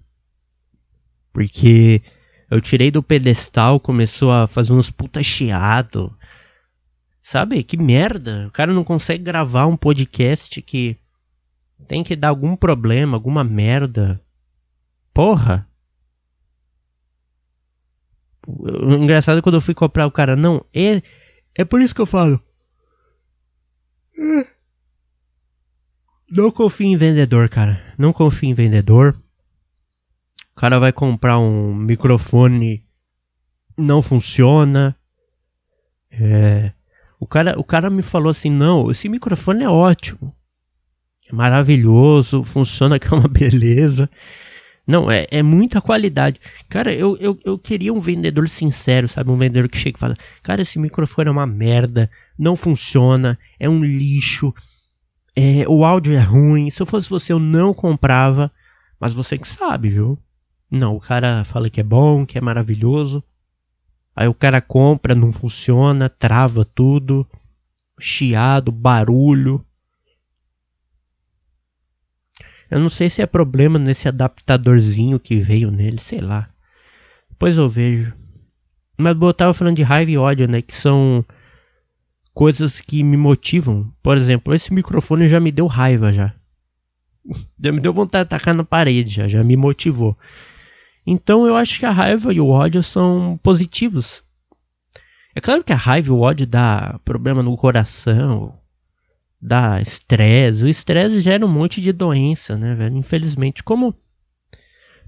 Porque 1.32 2.02
eu 2.50 2.60
tirei 2.60 2.90
do 2.90 3.02
pedestal, 3.02 3.78
começou 3.78 4.30
a 4.30 4.46
fazer 4.46 4.72
uns 4.72 4.90
puta 4.90 5.22
chiado. 5.22 6.14
Sabe? 7.20 7.62
Que 7.62 7.76
merda. 7.76 8.46
O 8.46 8.50
cara 8.50 8.72
não 8.72 8.84
consegue 8.84 9.24
gravar 9.24 9.66
um 9.66 9.76
podcast 9.76 10.62
que 10.62 10.96
tem 11.86 12.02
que 12.04 12.16
dar 12.16 12.28
algum 12.28 12.56
problema, 12.56 13.16
alguma 13.16 13.42
merda. 13.42 14.20
Porra. 15.16 15.66
O 18.46 18.92
engraçado 18.92 19.38
é 19.38 19.42
quando 19.42 19.55
eu 19.55 19.62
fui 19.62 19.72
comprar 19.72 20.07
o 20.07 20.11
cara, 20.11 20.37
não, 20.37 20.62
é, 20.74 21.02
é 21.55 21.64
por 21.64 21.81
isso 21.81 21.94
que 21.94 22.02
eu 22.02 22.07
falo. 22.07 22.38
Não 26.31 26.50
confio 26.50 26.87
em 26.87 26.98
vendedor, 26.98 27.48
cara. 27.48 27.83
Não 27.96 28.12
confio 28.12 28.50
em 28.50 28.55
vendedor. 28.55 29.16
O 30.55 30.61
cara 30.61 30.79
vai 30.79 30.92
comprar 30.92 31.38
um 31.38 31.74
microfone, 31.74 32.85
não 33.76 34.02
funciona. 34.02 34.94
É, 36.11 36.72
o 37.18 37.26
cara, 37.26 37.59
o 37.59 37.64
cara 37.64 37.88
me 37.88 38.02
falou 38.02 38.29
assim: 38.29 38.50
não, 38.50 38.90
esse 38.90 39.09
microfone 39.09 39.64
é 39.64 39.68
ótimo, 39.68 40.35
é 41.26 41.35
maravilhoso, 41.35 42.44
funciona 42.44 42.98
que 43.00 43.07
é 43.07 43.16
uma 43.16 43.29
beleza. 43.29 44.11
Não, 44.87 45.11
é, 45.11 45.27
é 45.31 45.42
muita 45.42 45.81
qualidade. 45.81 46.40
Cara, 46.68 46.92
eu, 46.94 47.16
eu, 47.16 47.38
eu 47.44 47.59
queria 47.59 47.92
um 47.92 48.01
vendedor 48.01 48.49
sincero, 48.49 49.09
sabe? 49.09 49.31
Um 49.31 49.37
vendedor 49.37 49.68
que 49.68 49.77
chega 49.77 49.96
e 49.96 50.01
fala: 50.01 50.16
Cara, 50.42 50.62
esse 50.62 50.79
microfone 50.79 51.29
é 51.29 51.33
uma 51.33 51.46
merda, 51.46 52.09
não 52.38 52.55
funciona, 52.55 53.37
é 53.59 53.68
um 53.68 53.83
lixo, 53.83 54.55
é, 55.35 55.68
o 55.68 55.85
áudio 55.85 56.14
é 56.14 56.20
ruim. 56.20 56.70
Se 56.70 56.81
eu 56.81 56.87
fosse 56.87 57.11
você, 57.11 57.33
eu 57.33 57.40
não 57.40 57.75
comprava, 57.75 58.51
mas 59.01 59.12
você 59.12 59.37
que 59.37 59.49
sabe, 59.49 59.90
viu? 59.90 60.16
Não, 60.70 60.94
o 60.94 61.01
cara 61.01 61.44
fala 61.44 61.68
que 61.68 61.81
é 61.81 61.85
bom, 61.85 62.25
que 62.25 62.38
é 62.38 62.40
maravilhoso. 62.40 63.22
Aí 64.14 64.29
o 64.29 64.35
cara 64.35 64.61
compra, 64.61 65.14
não 65.14 65.33
funciona, 65.33 66.09
trava 66.09 66.64
tudo, 66.64 67.27
chiado, 67.99 68.70
barulho. 68.70 69.65
Eu 72.70 72.81
não 72.81 72.88
sei 72.88 73.09
se 73.09 73.22
é 73.22 73.26
problema 73.26 73.79
nesse 73.79 74.09
adaptadorzinho 74.09 75.20
que 75.20 75.37
veio 75.37 75.70
nele, 75.70 75.98
sei 75.98 76.20
lá. 76.20 76.48
Depois 77.31 77.59
eu 77.59 77.68
vejo. 77.68 78.12
Mas 78.98 79.16
eu 79.20 79.35
tava 79.35 79.55
falando 79.55 79.76
de 79.76 79.83
raiva 79.83 80.11
e 80.11 80.18
ódio, 80.18 80.48
né? 80.48 80.62
Que 80.62 80.74
são 80.74 81.24
coisas 82.35 82.81
que 82.81 83.02
me 83.02 83.16
motivam. 83.16 83.92
Por 84.02 84.16
exemplo, 84.16 84.55
esse 84.55 84.72
microfone 84.72 85.29
já 85.29 85.38
me 85.38 85.52
deu 85.52 85.66
raiva 85.66 86.12
já. 86.12 86.35
Já 87.62 87.72
me 87.72 87.81
deu 87.81 87.92
vontade 87.92 88.24
de 88.24 88.31
tacar 88.31 88.55
na 88.55 88.64
parede, 88.64 89.14
já, 89.14 89.29
já 89.29 89.42
me 89.42 89.57
motivou. 89.57 90.16
Então 91.07 91.46
eu 91.46 91.57
acho 91.57 91.79
que 91.79 91.87
a 91.87 91.90
raiva 91.90 92.33
e 92.33 92.40
o 92.40 92.48
ódio 92.48 92.83
são 92.83 93.38
positivos. 93.42 94.22
É 95.35 95.40
claro 95.40 95.62
que 95.62 95.72
a 95.72 95.76
raiva 95.76 96.09
e 96.09 96.11
o 96.11 96.20
ódio 96.20 96.46
dá 96.46 96.98
problema 97.05 97.42
no 97.42 97.57
coração, 97.57 98.59
dá 99.40 99.81
estresse. 99.81 100.64
O 100.64 100.68
estresse 100.68 101.20
gera 101.20 101.44
um 101.44 101.49
monte 101.49 101.81
de 101.81 101.92
doença, 101.92 102.57
né, 102.57 102.75
velho? 102.75 102.96
Infelizmente, 102.96 103.62
como 103.62 103.94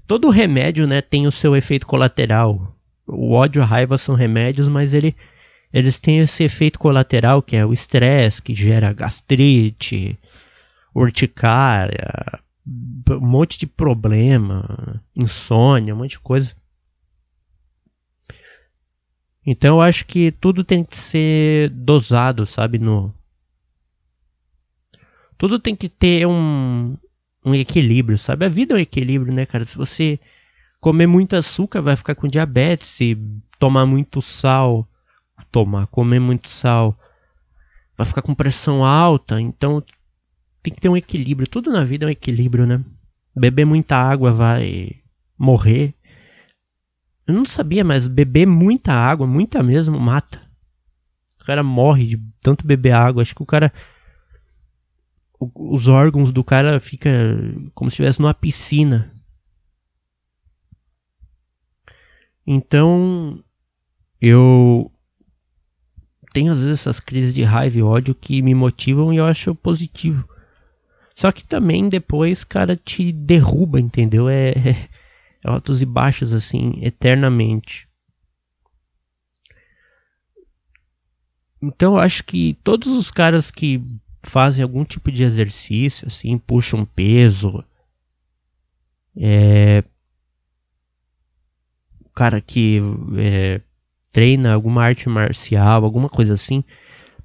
todo 0.07 0.29
remédio, 0.29 0.87
né, 0.87 1.01
tem 1.01 1.27
o 1.27 1.31
seu 1.31 1.55
efeito 1.55 1.85
colateral. 1.85 2.75
O 3.05 3.33
ódio 3.33 3.59
e 3.59 3.63
a 3.63 3.65
raiva 3.65 3.97
são 3.97 4.15
remédios, 4.15 4.67
mas 4.67 4.93
ele, 4.93 5.15
eles 5.73 5.99
têm 5.99 6.19
esse 6.19 6.43
efeito 6.43 6.79
colateral 6.79 7.41
que 7.41 7.55
é 7.55 7.65
o 7.65 7.73
estresse, 7.73 8.41
que 8.41 8.53
gera 8.53 8.93
gastrite, 8.93 10.17
urticária, 10.93 12.39
um 12.65 13.19
monte 13.19 13.57
de 13.57 13.65
problema, 13.65 15.01
insônia, 15.15 15.93
um 15.93 15.97
monte 15.97 16.11
de 16.11 16.19
coisa. 16.19 16.55
Então 19.45 19.77
eu 19.77 19.81
acho 19.81 20.05
que 20.05 20.31
tudo 20.31 20.63
tem 20.63 20.83
que 20.83 20.95
ser 20.95 21.69
dosado, 21.69 22.45
sabe, 22.45 22.77
no 22.77 23.13
tudo 25.39 25.57
tem 25.57 25.73
que 25.73 25.87
ter 25.87 26.27
um, 26.27 26.97
um 27.45 27.55
equilíbrio, 27.55 28.17
sabe? 28.17 28.45
A 28.45 28.49
vida 28.49 28.73
é 28.73 28.77
um 28.77 28.81
equilíbrio, 28.81 29.33
né, 29.33 29.45
cara? 29.45 29.63
Se 29.63 29.77
você 29.77 30.19
comer 30.81 31.07
muito 31.07 31.33
açúcar, 31.33 31.81
vai 31.81 31.95
ficar 31.95 32.13
com 32.13 32.27
diabetes. 32.27 32.89
Se 32.89 33.17
tomar 33.57 33.85
muito 33.85 34.21
sal, 34.21 34.85
tomar, 35.49 35.87
comer 35.87 36.19
muito 36.19 36.49
sal, 36.49 36.93
vai 37.97 38.05
ficar 38.05 38.21
com 38.21 38.35
pressão 38.35 38.83
alta. 38.83 39.39
Então 39.39 39.81
tem 40.61 40.73
que 40.73 40.81
ter 40.81 40.89
um 40.89 40.97
equilíbrio. 40.97 41.47
Tudo 41.47 41.71
na 41.71 41.85
vida 41.85 42.05
é 42.05 42.07
um 42.07 42.11
equilíbrio, 42.11 42.67
né? 42.67 42.83
Beber 43.33 43.63
muita 43.63 43.95
água 43.95 44.33
vai 44.33 44.91
morrer. 45.37 45.93
Eu 47.25 47.33
não 47.33 47.45
sabia, 47.45 47.85
mas 47.85 48.07
beber 48.07 48.45
muita 48.45 48.91
água, 48.91 49.25
muita 49.25 49.63
mesmo, 49.63 49.97
mata. 49.97 50.41
O 51.41 51.45
cara 51.45 51.63
morre 51.63 52.07
de 52.07 52.23
tanto 52.41 52.67
beber 52.67 52.91
água. 52.91 53.21
Acho 53.21 53.33
que 53.33 53.41
o 53.41 53.45
cara. 53.45 53.71
Os 55.39 55.87
órgãos 55.87 56.31
do 56.31 56.43
cara 56.43 56.79
fica 56.79 57.09
como 57.73 57.89
se 57.89 57.95
estivesse 57.95 58.19
numa 58.19 58.33
piscina. 58.33 59.15
Então, 62.45 63.43
eu 64.19 64.91
tenho 66.33 66.51
às 66.51 66.59
vezes 66.59 66.81
essas 66.81 66.99
crises 66.99 67.33
de 67.33 67.43
raiva 67.43 67.77
e 67.77 67.83
ódio 67.83 68.13
que 68.13 68.41
me 68.41 68.53
motivam 68.53 69.13
e 69.13 69.17
eu 69.17 69.25
acho 69.25 69.55
positivo. 69.55 70.27
Só 71.15 71.31
que 71.31 71.43
também 71.43 71.89
depois, 71.89 72.43
cara, 72.43 72.75
te 72.75 73.11
derruba, 73.11 73.79
entendeu? 73.79 74.29
É, 74.29 74.51
é, 74.51 74.89
é 75.43 75.49
altos 75.49 75.81
e 75.81 75.85
baixos, 75.85 76.33
assim, 76.33 76.79
eternamente. 76.81 77.87
Então 81.61 81.95
eu 81.95 81.99
acho 81.99 82.23
que 82.23 82.57
todos 82.63 82.87
os 82.87 83.11
caras 83.11 83.51
que 83.51 83.83
fazem 84.21 84.63
algum 84.63 84.83
tipo 84.83 85.11
de 85.11 85.23
exercício, 85.23 86.07
assim, 86.07 86.37
puxam 86.37 86.85
peso, 86.85 87.63
é, 89.15 89.83
o 92.05 92.09
cara 92.09 92.39
que 92.41 92.81
é, 93.17 93.61
treina 94.11 94.53
alguma 94.53 94.83
arte 94.83 95.09
marcial, 95.09 95.83
alguma 95.83 96.09
coisa 96.09 96.33
assim, 96.33 96.63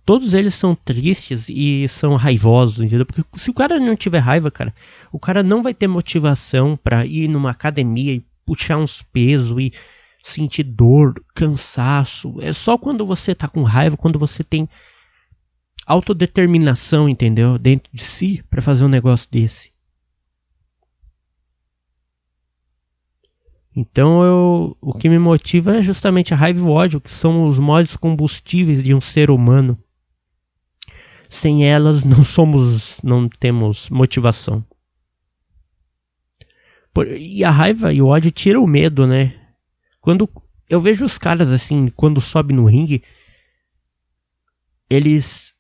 todos 0.05 0.35
eles 0.35 0.55
são 0.55 0.75
tristes 0.75 1.49
e 1.49 1.89
são 1.89 2.17
raivosos, 2.17 2.85
entendeu? 2.85 3.07
Porque 3.07 3.23
se 3.35 3.51
o 3.51 3.55
cara 3.55 3.81
não 3.81 3.97
tiver 3.97 4.19
raiva, 4.19 4.51
cara, 4.51 4.75
o 5.13 5.19
cara 5.19 5.43
não 5.43 5.63
vai 5.63 5.73
ter 5.75 5.87
motivação 5.87 6.77
para 6.77 7.07
ir 7.07 7.29
numa 7.29 7.51
academia 7.51 8.15
e 8.15 8.25
puxar 8.45 8.77
uns 8.77 9.03
pesos 9.03 9.57
e 9.59 9.73
sentir 10.23 10.65
dor, 10.65 11.15
cansaço. 11.35 12.37
É 12.41 12.53
só 12.53 12.79
quando 12.79 13.07
você 13.07 13.35
tá 13.35 13.49
com 13.49 13.63
raiva, 13.63 13.97
quando 13.97 14.19
você 14.19 14.43
tem 14.43 14.69
autodeterminação, 15.87 17.09
entendeu? 17.09 17.59
Dentro 17.59 17.91
de 17.93 18.03
si 18.03 18.43
para 18.49 18.63
fazer 18.63 18.85
um 18.85 18.89
negócio 18.89 19.31
desse. 19.31 19.73
Então 23.77 24.23
eu, 24.23 24.77
o 24.81 24.95
que 24.95 25.09
me 25.09 25.19
motiva 25.19 25.77
é 25.77 25.83
justamente 25.83 26.33
a 26.33 26.37
raiva 26.37 26.61
e 26.61 26.63
o 26.63 26.71
ódio, 26.71 27.01
que 27.01 27.11
são 27.11 27.47
os 27.47 27.59
modos 27.59 27.97
combustíveis 27.97 28.83
de 28.83 28.95
um 28.95 29.01
ser 29.01 29.31
humano 29.31 29.77
sem 31.35 31.67
elas 31.67 32.05
não 32.05 32.23
somos, 32.25 33.01
não 33.03 33.29
temos 33.29 33.91
motivação. 33.91 34.65
Por, 36.93 37.09
e 37.09 37.43
a 37.43 37.51
raiva 37.51 37.93
e 37.93 38.01
o 38.01 38.07
ódio 38.07 38.31
tiram 38.31 38.63
o 38.63 38.69
medo, 38.69 39.07
né? 39.07 39.35
Quando 40.01 40.29
eu 40.69 40.81
vejo 40.81 41.05
os 41.05 41.19
caras 41.19 41.51
assim, 41.51 41.89
quando 41.89 42.21
sobe 42.21 42.55
no 42.55 42.65
ringue, 42.65 43.03
eles 44.89 45.55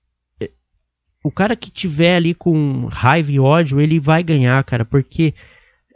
o 1.24 1.30
cara 1.30 1.56
que 1.56 1.70
tiver 1.70 2.16
ali 2.16 2.34
com 2.34 2.84
raiva 2.84 3.32
e 3.32 3.40
ódio, 3.40 3.80
ele 3.80 3.98
vai 3.98 4.22
ganhar, 4.22 4.62
cara, 4.62 4.84
porque 4.84 5.32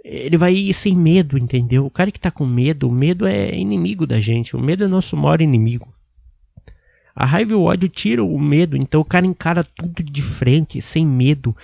ele 0.03 0.39
vai 0.39 0.55
ir 0.55 0.73
sem 0.73 0.97
medo, 0.97 1.37
entendeu? 1.37 1.85
O 1.85 1.91
cara 1.91 2.11
que 2.11 2.19
tá 2.19 2.31
com 2.31 2.47
medo, 2.47 2.89
o 2.89 2.93
medo 2.93 3.27
é 3.27 3.55
inimigo 3.55 4.07
da 4.07 4.19
gente, 4.19 4.57
o 4.57 4.61
medo 4.61 4.85
é 4.85 4.89
nosso 4.89 5.19
maior 5.19 5.43
inimigo. 5.43 5.93
A 7.15 7.27
raiva 7.27 7.53
e 7.53 7.55
o 7.55 7.65
ódio 7.65 7.91
tiram 7.91 8.33
o 8.33 8.41
medo, 8.41 8.75
então 8.75 9.03
o 9.03 9.05
cara 9.05 9.27
encara 9.27 9.63
tudo 9.63 10.03
de 10.03 10.23
frente, 10.23 10.81
sem 10.81 11.05
medo. 11.05 11.55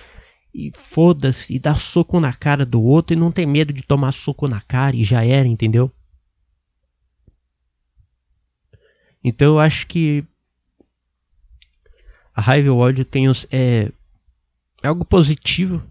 E 0.53 0.69
foda-se, 0.71 1.55
e 1.55 1.59
dá 1.59 1.73
soco 1.73 2.19
na 2.19 2.31
cara 2.31 2.65
do 2.65 2.79
outro 2.79 3.15
e 3.15 3.19
não 3.19 3.31
tem 3.31 3.47
medo 3.47 3.73
de 3.73 3.81
tomar 3.81 4.11
soco 4.11 4.47
na 4.47 4.61
cara 4.61 4.95
e 4.95 5.03
já 5.03 5.25
era, 5.25 5.47
entendeu? 5.47 5.91
Então 9.23 9.53
eu 9.53 9.59
acho 9.59 9.87
que 9.87 10.23
a 12.35 12.41
raiva 12.41 12.67
e 12.67 12.69
o 12.69 12.77
ódio 12.77 13.05
tem 13.05 13.29
os, 13.29 13.47
é, 13.49 13.89
é 14.83 14.87
algo 14.87 15.05
positivo. 15.05 15.81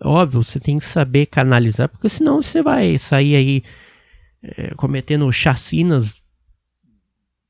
Óbvio, 0.00 0.42
você 0.42 0.60
tem 0.60 0.78
que 0.78 0.84
saber 0.84 1.26
canalizar, 1.26 1.88
porque 1.88 2.08
senão 2.08 2.42
você 2.42 2.62
vai 2.62 2.98
sair 2.98 3.34
aí 3.34 3.64
é, 4.42 4.74
cometendo 4.74 5.30
chacinas 5.32 6.22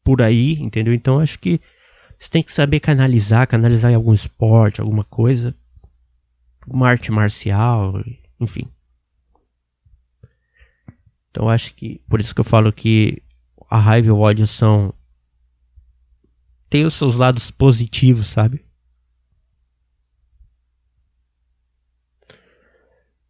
por 0.04 0.22
aí, 0.22 0.52
entendeu? 0.54 0.94
Então 0.94 1.18
acho 1.18 1.38
que 1.38 1.60
você 2.18 2.30
tem 2.30 2.42
que 2.42 2.52
saber 2.52 2.78
canalizar, 2.78 3.48
canalizar 3.48 3.90
em 3.90 3.96
algum 3.96 4.14
esporte, 4.14 4.80
alguma 4.80 5.02
coisa, 5.02 5.54
alguma 6.60 6.88
arte 6.88 7.10
marcial, 7.10 8.04
enfim. 8.38 8.68
Então 11.30 11.48
acho 11.48 11.74
que 11.74 12.00
por 12.08 12.20
isso 12.20 12.34
que 12.34 12.40
eu 12.40 12.44
falo 12.44 12.72
que 12.72 13.20
a 13.68 13.78
raiva 13.78 14.08
e 14.08 14.10
o 14.10 14.18
ódio 14.18 14.46
são 14.46 14.94
tem 16.72 16.86
os 16.86 16.94
seus 16.94 17.18
lados 17.18 17.50
positivos, 17.50 18.28
sabe? 18.28 18.64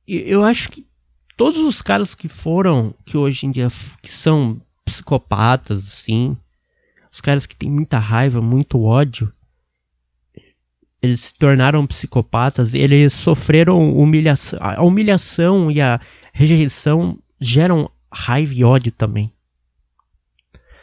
Eu 0.06 0.44
acho 0.44 0.70
que 0.70 0.86
todos 1.36 1.58
os 1.58 1.82
caras 1.82 2.14
que 2.14 2.28
foram, 2.28 2.94
que 3.04 3.16
hoje 3.16 3.44
em 3.44 3.50
dia 3.50 3.66
que 4.00 4.12
são 4.12 4.62
psicopatas, 4.84 5.84
assim, 5.88 6.36
os 7.10 7.20
caras 7.20 7.44
que 7.44 7.56
têm 7.56 7.68
muita 7.68 7.98
raiva, 7.98 8.40
muito 8.40 8.80
ódio, 8.80 9.32
eles 11.02 11.22
se 11.22 11.34
tornaram 11.34 11.84
psicopatas, 11.84 12.74
eles 12.74 13.12
sofreram 13.12 13.92
humilhação. 13.92 14.60
A 14.62 14.84
humilhação 14.84 15.68
e 15.68 15.80
a 15.80 16.00
rejeição 16.32 17.18
geram 17.40 17.90
raiva 18.08 18.54
e 18.54 18.62
ódio 18.62 18.92
também. 18.92 19.32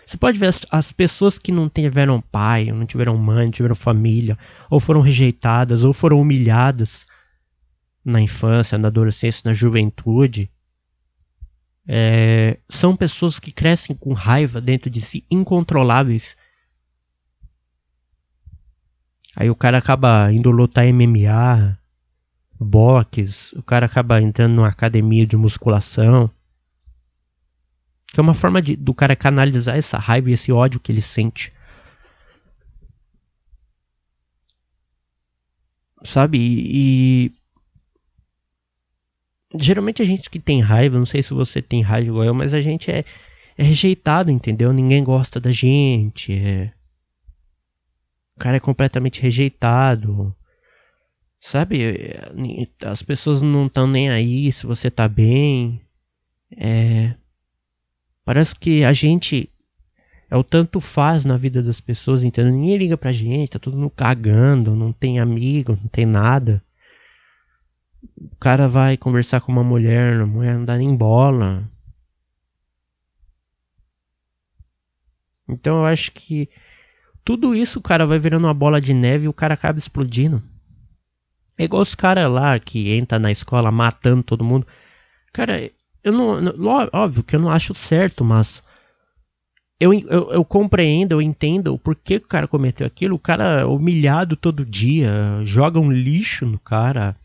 Você 0.09 0.17
pode 0.17 0.39
ver 0.39 0.47
as, 0.47 0.65
as, 0.71 0.91
pessoas 0.91 1.37
que 1.37 1.51
não 1.51 1.69
tiveram 1.69 2.19
pai, 2.19 2.71
não 2.71 2.83
tiveram 2.83 3.15
mãe, 3.15 3.45
não 3.45 3.51
tiveram 3.51 3.75
família, 3.75 4.35
ou 4.67 4.79
foram 4.79 5.01
rejeitadas, 5.01 5.83
ou 5.83 5.93
foram 5.93 6.19
humilhadas 6.19 7.05
na 8.03 8.19
infância, 8.19 8.75
na 8.75 8.87
adolescência, 8.87 9.43
na 9.45 9.53
juventude. 9.53 10.49
É, 11.87 12.57
são 12.67 12.95
pessoas 12.95 13.37
que 13.37 13.51
crescem 13.51 13.95
com 13.95 14.11
raiva 14.13 14.59
dentro 14.59 14.89
de 14.89 14.99
si, 14.99 15.23
incontroláveis. 15.29 16.35
Aí 19.35 19.47
o 19.47 19.55
cara 19.55 19.77
acaba 19.77 20.33
indo 20.33 20.49
lutar 20.49 20.87
MMA, 20.91 21.77
boxe, 22.59 23.55
o 23.55 23.61
cara 23.61 23.85
acaba 23.85 24.19
entrando 24.19 24.55
numa 24.55 24.69
academia 24.69 25.27
de 25.27 25.37
musculação. 25.37 26.31
Que 28.13 28.19
é 28.19 28.23
uma 28.23 28.33
forma 28.33 28.61
de, 28.61 28.75
do 28.75 28.93
cara 28.93 29.15
canalizar 29.15 29.77
essa 29.77 29.97
raiva 29.97 30.29
e 30.29 30.33
esse 30.33 30.51
ódio 30.51 30.79
que 30.79 30.91
ele 30.91 31.01
sente. 31.01 31.53
Sabe? 36.03 36.37
E, 36.37 37.25
e. 37.25 37.31
Geralmente 39.59 40.01
a 40.01 40.05
gente 40.05 40.29
que 40.29 40.39
tem 40.39 40.61
raiva, 40.61 40.97
não 40.97 41.05
sei 41.05 41.23
se 41.23 41.33
você 41.33 41.61
tem 41.61 41.81
raiva 41.81 42.09
igual 42.09 42.25
eu, 42.25 42.33
mas 42.33 42.53
a 42.53 42.61
gente 42.61 42.91
é, 42.91 43.03
é 43.57 43.63
rejeitado, 43.63 44.31
entendeu? 44.31 44.71
Ninguém 44.71 45.03
gosta 45.03 45.39
da 45.39 45.51
gente. 45.51 46.33
É... 46.33 46.71
O 48.35 48.39
cara 48.39 48.57
é 48.57 48.59
completamente 48.59 49.21
rejeitado. 49.21 50.35
Sabe? 51.39 51.81
As 52.81 53.01
pessoas 53.01 53.41
não 53.41 53.67
estão 53.67 53.87
nem 53.87 54.09
aí 54.09 54.51
se 54.51 54.65
você 54.65 54.91
tá 54.91 55.07
bem. 55.07 55.81
É. 56.55 57.15
Parece 58.29 58.53
que 58.53 58.83
a 58.83 58.93
gente 58.93 59.49
é 60.29 60.37
o 60.37 60.43
tanto 60.43 60.79
faz 60.79 61.25
na 61.25 61.35
vida 61.35 61.63
das 61.63 61.81
pessoas, 61.81 62.21
entendeu? 62.21 62.53
Ninguém 62.53 62.77
liga 62.77 62.95
pra 62.95 63.11
gente, 63.11 63.49
tá 63.49 63.57
todo 63.57 63.75
mundo 63.75 63.89
cagando, 63.89 64.75
não 64.75 64.93
tem 64.93 65.19
amigo, 65.19 65.71
não 65.71 65.87
tem 65.87 66.05
nada. 66.05 66.63
O 68.21 68.35
cara 68.39 68.67
vai 68.67 68.97
conversar 68.97 69.41
com 69.41 69.51
uma 69.51 69.63
mulher, 69.63 70.21
a 70.21 70.27
mulher 70.27 70.53
não 70.53 70.63
dá 70.63 70.77
nem 70.77 70.95
bola. 70.95 71.67
Então 75.47 75.79
eu 75.79 75.85
acho 75.87 76.11
que 76.11 76.47
tudo 77.25 77.55
isso 77.55 77.79
o 77.79 77.81
cara 77.81 78.05
vai 78.05 78.19
virando 78.19 78.45
uma 78.45 78.53
bola 78.53 78.79
de 78.79 78.93
neve 78.93 79.25
e 79.25 79.27
o 79.27 79.33
cara 79.33 79.55
acaba 79.55 79.79
explodindo. 79.79 80.39
É 81.57 81.63
igual 81.63 81.81
os 81.81 81.95
caras 81.95 82.31
lá 82.31 82.59
que 82.59 82.91
entra 82.91 83.17
na 83.17 83.31
escola 83.31 83.71
matando 83.71 84.21
todo 84.21 84.43
mundo. 84.43 84.67
Cara, 85.33 85.71
eu 86.03 86.13
não, 86.13 86.37
óbvio 86.93 87.23
que 87.23 87.35
eu 87.35 87.39
não 87.39 87.49
acho 87.49 87.73
certo, 87.73 88.23
mas 88.23 88.63
eu, 89.79 89.93
eu, 89.93 90.31
eu, 90.31 90.45
compreendo, 90.45 91.13
eu 91.13 91.21
entendo 91.21 91.73
o 91.73 91.79
porquê 91.79 92.19
que 92.19 92.25
o 92.25 92.29
cara 92.29 92.47
cometeu 92.47 92.85
aquilo. 92.85 93.15
O 93.15 93.19
cara 93.19 93.61
é 93.61 93.65
humilhado 93.65 94.35
todo 94.35 94.65
dia, 94.65 95.41
joga 95.43 95.79
um 95.79 95.91
lixo 95.91 96.45
no 96.45 96.59
cara, 96.59 97.15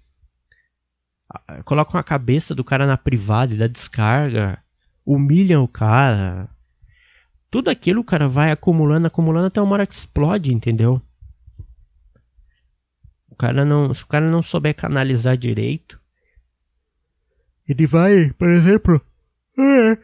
coloca 1.64 1.96
uma 1.96 2.02
cabeça 2.02 2.54
do 2.54 2.62
cara 2.62 2.86
na 2.86 2.96
privada 2.96 3.52
e 3.52 3.56
dá 3.56 3.66
descarga, 3.66 4.62
humilham 5.04 5.64
o 5.64 5.68
cara. 5.68 6.48
Tudo 7.50 7.70
aquilo 7.70 8.00
o 8.00 8.04
cara 8.04 8.28
vai 8.28 8.50
acumulando, 8.50 9.06
acumulando 9.06 9.46
até 9.46 9.60
uma 9.60 9.72
hora 9.74 9.86
que 9.86 9.94
explode, 9.94 10.52
entendeu? 10.52 11.00
O 13.28 13.36
cara 13.36 13.64
não, 13.64 13.92
se 13.92 14.04
o 14.04 14.06
cara 14.06 14.30
não 14.30 14.42
souber 14.42 14.76
canalizar 14.76 15.36
direito, 15.36 16.00
ele 17.68 17.86
vai, 17.86 18.30
por 18.38 18.48
exemplo. 18.48 19.00
É, 19.58 19.98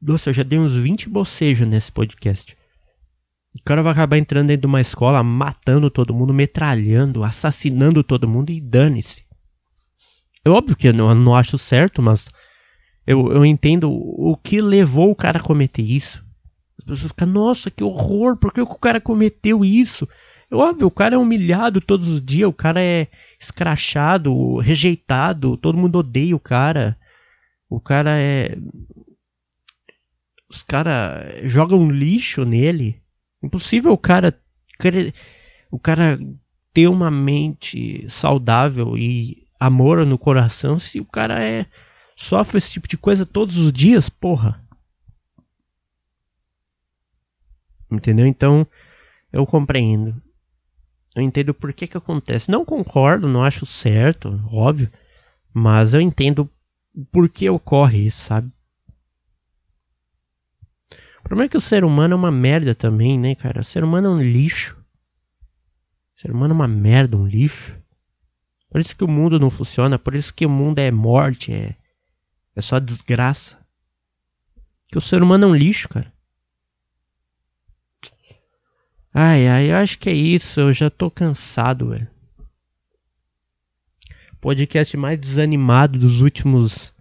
nossa, 0.00 0.30
eu 0.30 0.34
já 0.34 0.42
dei 0.42 0.58
uns 0.58 0.74
20 0.74 1.08
bocejos 1.08 1.66
nesse 1.66 1.92
podcast. 1.92 2.56
O 3.54 3.62
cara 3.64 3.82
vai 3.82 3.92
acabar 3.92 4.16
entrando 4.16 4.48
dentro 4.48 4.62
de 4.62 4.66
uma 4.66 4.80
escola, 4.80 5.22
matando 5.22 5.90
todo 5.90 6.14
mundo, 6.14 6.32
metralhando, 6.32 7.24
assassinando 7.24 8.04
todo 8.04 8.28
mundo 8.28 8.50
e 8.50 8.60
dane-se. 8.60 9.24
É 10.44 10.48
óbvio 10.48 10.76
que 10.76 10.88
eu 10.88 10.94
não, 10.94 11.14
não 11.14 11.34
acho 11.34 11.58
certo, 11.58 12.00
mas 12.00 12.32
eu, 13.06 13.32
eu 13.32 13.44
entendo 13.44 13.90
o 13.90 14.36
que 14.36 14.62
levou 14.62 15.10
o 15.10 15.16
cara 15.16 15.38
a 15.38 15.42
cometer 15.42 15.82
isso. 15.82 16.24
As 16.78 16.84
pessoas 16.84 17.12
ficam, 17.12 17.28
nossa, 17.28 17.70
que 17.70 17.84
horror, 17.84 18.36
por 18.36 18.52
que 18.52 18.60
o 18.60 18.66
cara 18.66 19.00
cometeu 19.00 19.64
isso? 19.64 20.08
Óbvio, 20.52 20.88
o 20.88 20.90
cara 20.90 21.14
é 21.14 21.18
humilhado 21.18 21.80
todos 21.80 22.08
os 22.08 22.24
dias, 22.24 22.48
o 22.48 22.52
cara 22.52 22.82
é 22.82 23.06
escrachado, 23.38 24.56
rejeitado, 24.56 25.56
todo 25.56 25.78
mundo 25.78 25.98
odeia 25.98 26.34
o 26.34 26.40
cara. 26.40 26.98
O 27.68 27.80
cara 27.80 28.18
é. 28.18 28.56
Os 30.48 30.64
caras 30.64 31.50
jogam 31.50 31.88
lixo 31.88 32.44
nele. 32.44 33.00
Impossível 33.40 33.92
o 33.92 33.98
cara. 33.98 34.36
O 35.70 35.78
cara 35.78 36.18
ter 36.72 36.88
uma 36.88 37.10
mente 37.10 38.04
saudável 38.08 38.98
e 38.98 39.46
amor 39.58 40.04
no 40.04 40.18
coração 40.18 40.80
se 40.80 40.98
o 40.98 41.04
cara 41.04 41.40
é. 41.40 41.64
Sofre 42.16 42.58
esse 42.58 42.72
tipo 42.72 42.88
de 42.88 42.98
coisa 42.98 43.24
todos 43.24 43.56
os 43.56 43.72
dias, 43.72 44.08
porra. 44.08 44.62
Entendeu? 47.90 48.26
Então, 48.26 48.66
eu 49.32 49.46
compreendo. 49.46 50.20
Eu 51.14 51.22
entendo 51.22 51.52
por 51.52 51.72
que 51.72 51.86
que 51.86 51.96
acontece. 51.96 52.50
Não 52.50 52.64
concordo, 52.64 53.28
não 53.28 53.42
acho 53.42 53.66
certo, 53.66 54.40
óbvio. 54.50 54.90
Mas 55.52 55.94
eu 55.94 56.00
entendo 56.00 56.48
por 57.10 57.28
que 57.28 57.48
ocorre 57.48 58.04
isso, 58.06 58.22
sabe? 58.22 58.50
O 61.18 61.22
problema 61.22 61.46
é 61.46 61.48
que 61.48 61.56
o 61.56 61.60
ser 61.60 61.84
humano 61.84 62.14
é 62.14 62.16
uma 62.16 62.30
merda 62.30 62.74
também, 62.74 63.18
né, 63.18 63.34
cara? 63.34 63.60
O 63.60 63.64
ser 63.64 63.84
humano 63.84 64.08
é 64.08 64.10
um 64.10 64.22
lixo. 64.22 64.80
O 66.16 66.20
ser 66.20 66.30
humano 66.30 66.52
é 66.52 66.56
uma 66.56 66.68
merda, 66.68 67.16
um 67.16 67.26
lixo. 67.26 67.76
Por 68.70 68.80
isso 68.80 68.96
que 68.96 69.04
o 69.04 69.08
mundo 69.08 69.38
não 69.38 69.50
funciona, 69.50 69.98
por 69.98 70.14
isso 70.14 70.32
que 70.32 70.46
o 70.46 70.50
mundo 70.50 70.78
é 70.78 70.90
morte, 70.90 71.52
é, 71.52 71.76
é 72.54 72.60
só 72.60 72.78
desgraça. 72.78 73.58
Que 74.86 74.98
o 74.98 75.00
ser 75.00 75.22
humano 75.22 75.44
é 75.44 75.48
um 75.48 75.56
lixo, 75.56 75.88
cara. 75.88 76.12
Ai, 79.12 79.48
ai, 79.48 79.70
eu 79.70 79.76
acho 79.76 79.98
que 79.98 80.08
é 80.08 80.14
isso. 80.14 80.60
Eu 80.60 80.72
já 80.72 80.88
tô 80.88 81.10
cansado, 81.10 81.90
velho. 81.90 82.08
Podcast 84.40 84.96
mais 84.96 85.18
desanimado 85.18 85.98
dos 85.98 86.20
últimos 86.20 86.94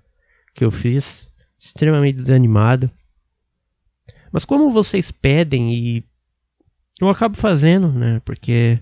que 0.53 0.65
eu 0.65 0.71
fiz. 0.71 1.29
Extremamente 1.59 2.17
desanimado. 2.17 2.89
Mas 4.31 4.45
como 4.45 4.71
vocês 4.71 5.11
pedem 5.11 5.73
e 5.73 6.03
eu 6.99 7.09
acabo 7.09 7.37
fazendo, 7.37 7.91
né? 7.91 8.21
Porque 8.25 8.79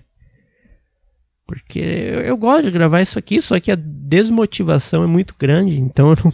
porque 1.46 1.78
eu, 1.78 2.20
eu, 2.20 2.36
gosto 2.36 2.64
de 2.64 2.70
gravar 2.70 3.00
isso 3.00 3.18
aqui, 3.18 3.40
só 3.40 3.58
que 3.58 3.72
a 3.72 3.74
desmotivação 3.74 5.02
é 5.02 5.06
muito 5.06 5.34
grande, 5.38 5.80
então 5.80 6.10
eu 6.12 6.16
não, 6.22 6.32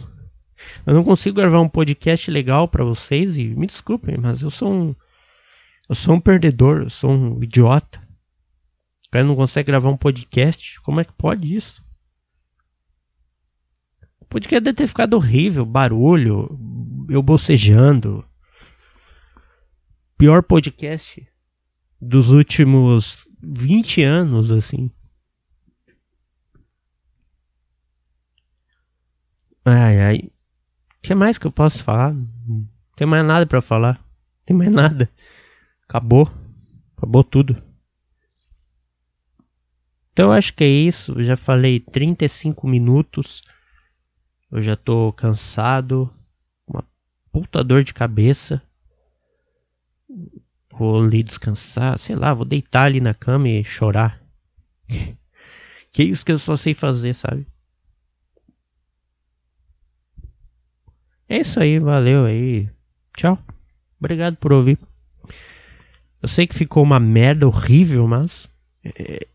eu 0.87 0.93
não 0.93 1.03
consigo 1.05 1.37
gravar 1.37 1.61
um 1.61 1.69
podcast 1.69 2.29
legal 2.29 2.67
para 2.67 2.83
vocês 2.83 3.37
e 3.37 3.45
me 3.45 3.65
desculpem, 3.65 4.17
mas 4.17 4.41
eu 4.41 4.49
sou 4.49 4.73
um 4.73 4.95
eu 5.87 5.95
sou 5.95 6.15
um 6.15 6.19
perdedor, 6.19 6.83
eu 6.83 6.89
sou 6.89 7.11
um 7.11 7.43
idiota. 7.43 7.99
O 9.07 9.11
cara 9.11 9.23
não 9.23 9.35
consegue 9.35 9.67
gravar 9.67 9.89
um 9.89 9.97
podcast. 9.97 10.81
Como 10.81 10.99
é 10.99 11.05
que 11.05 11.13
pode 11.13 11.55
isso? 11.55 11.83
O 14.19 14.25
podcast 14.25 14.63
deve 14.63 14.75
ter 14.75 14.87
ficado 14.87 15.13
horrível, 15.13 15.65
barulho, 15.65 16.59
eu 17.09 17.21
bocejando. 17.21 18.25
Pior 20.17 20.41
podcast 20.41 21.27
dos 22.01 22.31
últimos 22.31 23.27
20 23.41 24.01
anos, 24.01 24.49
assim. 24.49 24.91
Ai, 29.63 30.01
ai. 30.01 30.17
O 30.17 31.01
que 31.01 31.15
mais 31.15 31.37
que 31.37 31.45
eu 31.45 31.51
posso 31.51 31.83
falar? 31.83 32.13
Não 32.13 32.67
tem 32.95 33.07
mais 33.07 33.25
nada 33.25 33.45
para 33.45 33.61
falar. 33.61 33.95
Não 33.95 34.45
tem 34.45 34.57
mais 34.57 34.71
nada. 34.71 35.09
Acabou. 35.87 36.29
Acabou 36.97 37.23
tudo. 37.23 37.61
Então 40.11 40.31
acho 40.31 40.53
que 40.53 40.63
é 40.63 40.67
isso. 40.67 41.19
Eu 41.19 41.23
já 41.23 41.35
falei 41.35 41.79
35 41.79 42.67
minutos. 42.67 43.43
Eu 44.49 44.61
já 44.61 44.75
tô 44.75 45.11
cansado. 45.11 46.09
Uma 46.67 46.83
puta 47.31 47.63
dor 47.63 47.83
de 47.83 47.93
cabeça. 47.93 48.61
Vou 50.71 51.03
ali 51.03 51.21
descansar. 51.21 51.99
Sei 51.99 52.15
lá, 52.15 52.33
vou 52.33 52.45
deitar 52.45 52.85
ali 52.85 53.01
na 53.01 53.13
cama 53.13 53.49
e 53.49 53.63
chorar. 53.63 54.21
que 55.91 56.01
é 56.01 56.05
isso 56.05 56.25
que 56.25 56.31
eu 56.31 56.39
só 56.39 56.55
sei 56.55 56.73
fazer, 56.73 57.13
sabe? 57.13 57.45
É 61.27 61.39
isso 61.39 61.59
aí, 61.59 61.79
valeu 61.79 62.25
aí. 62.25 62.69
Tchau. 63.17 63.37
Obrigado 63.99 64.37
por 64.37 64.53
ouvir. 64.53 64.77
Eu 66.25 66.27
sei 66.27 66.47
que 66.47 66.55
ficou 66.55 66.81
uma 66.81 66.99
merda 66.99 67.45
horrível, 67.45 68.07
mas. 68.07 68.51
É, 68.83 69.27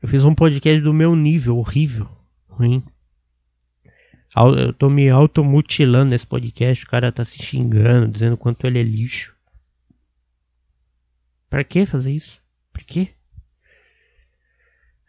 eu 0.00 0.08
fiz 0.08 0.24
um 0.24 0.34
podcast 0.34 0.80
do 0.80 0.94
meu 0.94 1.14
nível, 1.14 1.58
horrível, 1.58 2.08
ruim. 2.48 2.82
Eu 4.34 4.72
tô 4.72 4.88
me 4.88 5.10
automutilando 5.10 6.08
nesse 6.12 6.26
podcast, 6.26 6.82
o 6.82 6.88
cara 6.88 7.12
tá 7.12 7.22
se 7.26 7.42
xingando, 7.42 8.08
dizendo 8.08 8.38
quanto 8.38 8.66
ele 8.66 8.78
é 8.78 8.82
lixo. 8.82 9.36
Pra 11.50 11.62
que 11.62 11.84
fazer 11.84 12.12
isso? 12.12 12.40
Pra 12.72 12.82
quê? 12.82 13.10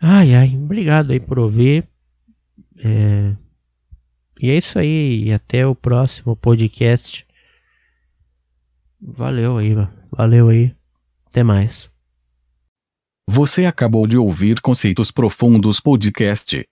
Ai, 0.02 0.36
ai, 0.36 0.50
obrigado 0.54 1.12
aí 1.12 1.20
por 1.22 1.40
ouvir. 1.40 1.86
É... 2.78 3.34
E 4.42 4.50
é 4.50 4.58
isso 4.58 4.78
aí, 4.78 5.28
e 5.28 5.32
até 5.32 5.66
o 5.66 5.74
próximo 5.74 6.36
podcast. 6.36 7.26
Valeu 9.00 9.58
aí, 9.58 9.74
valeu 10.12 10.50
aí. 10.50 10.76
Até 11.28 11.44
mais. 11.44 11.92
Você 13.30 13.66
acabou 13.66 14.08
de 14.08 14.18
ouvir 14.18 14.62
Conceitos 14.62 15.12
Profundos 15.12 15.80
Podcast. 15.80 16.66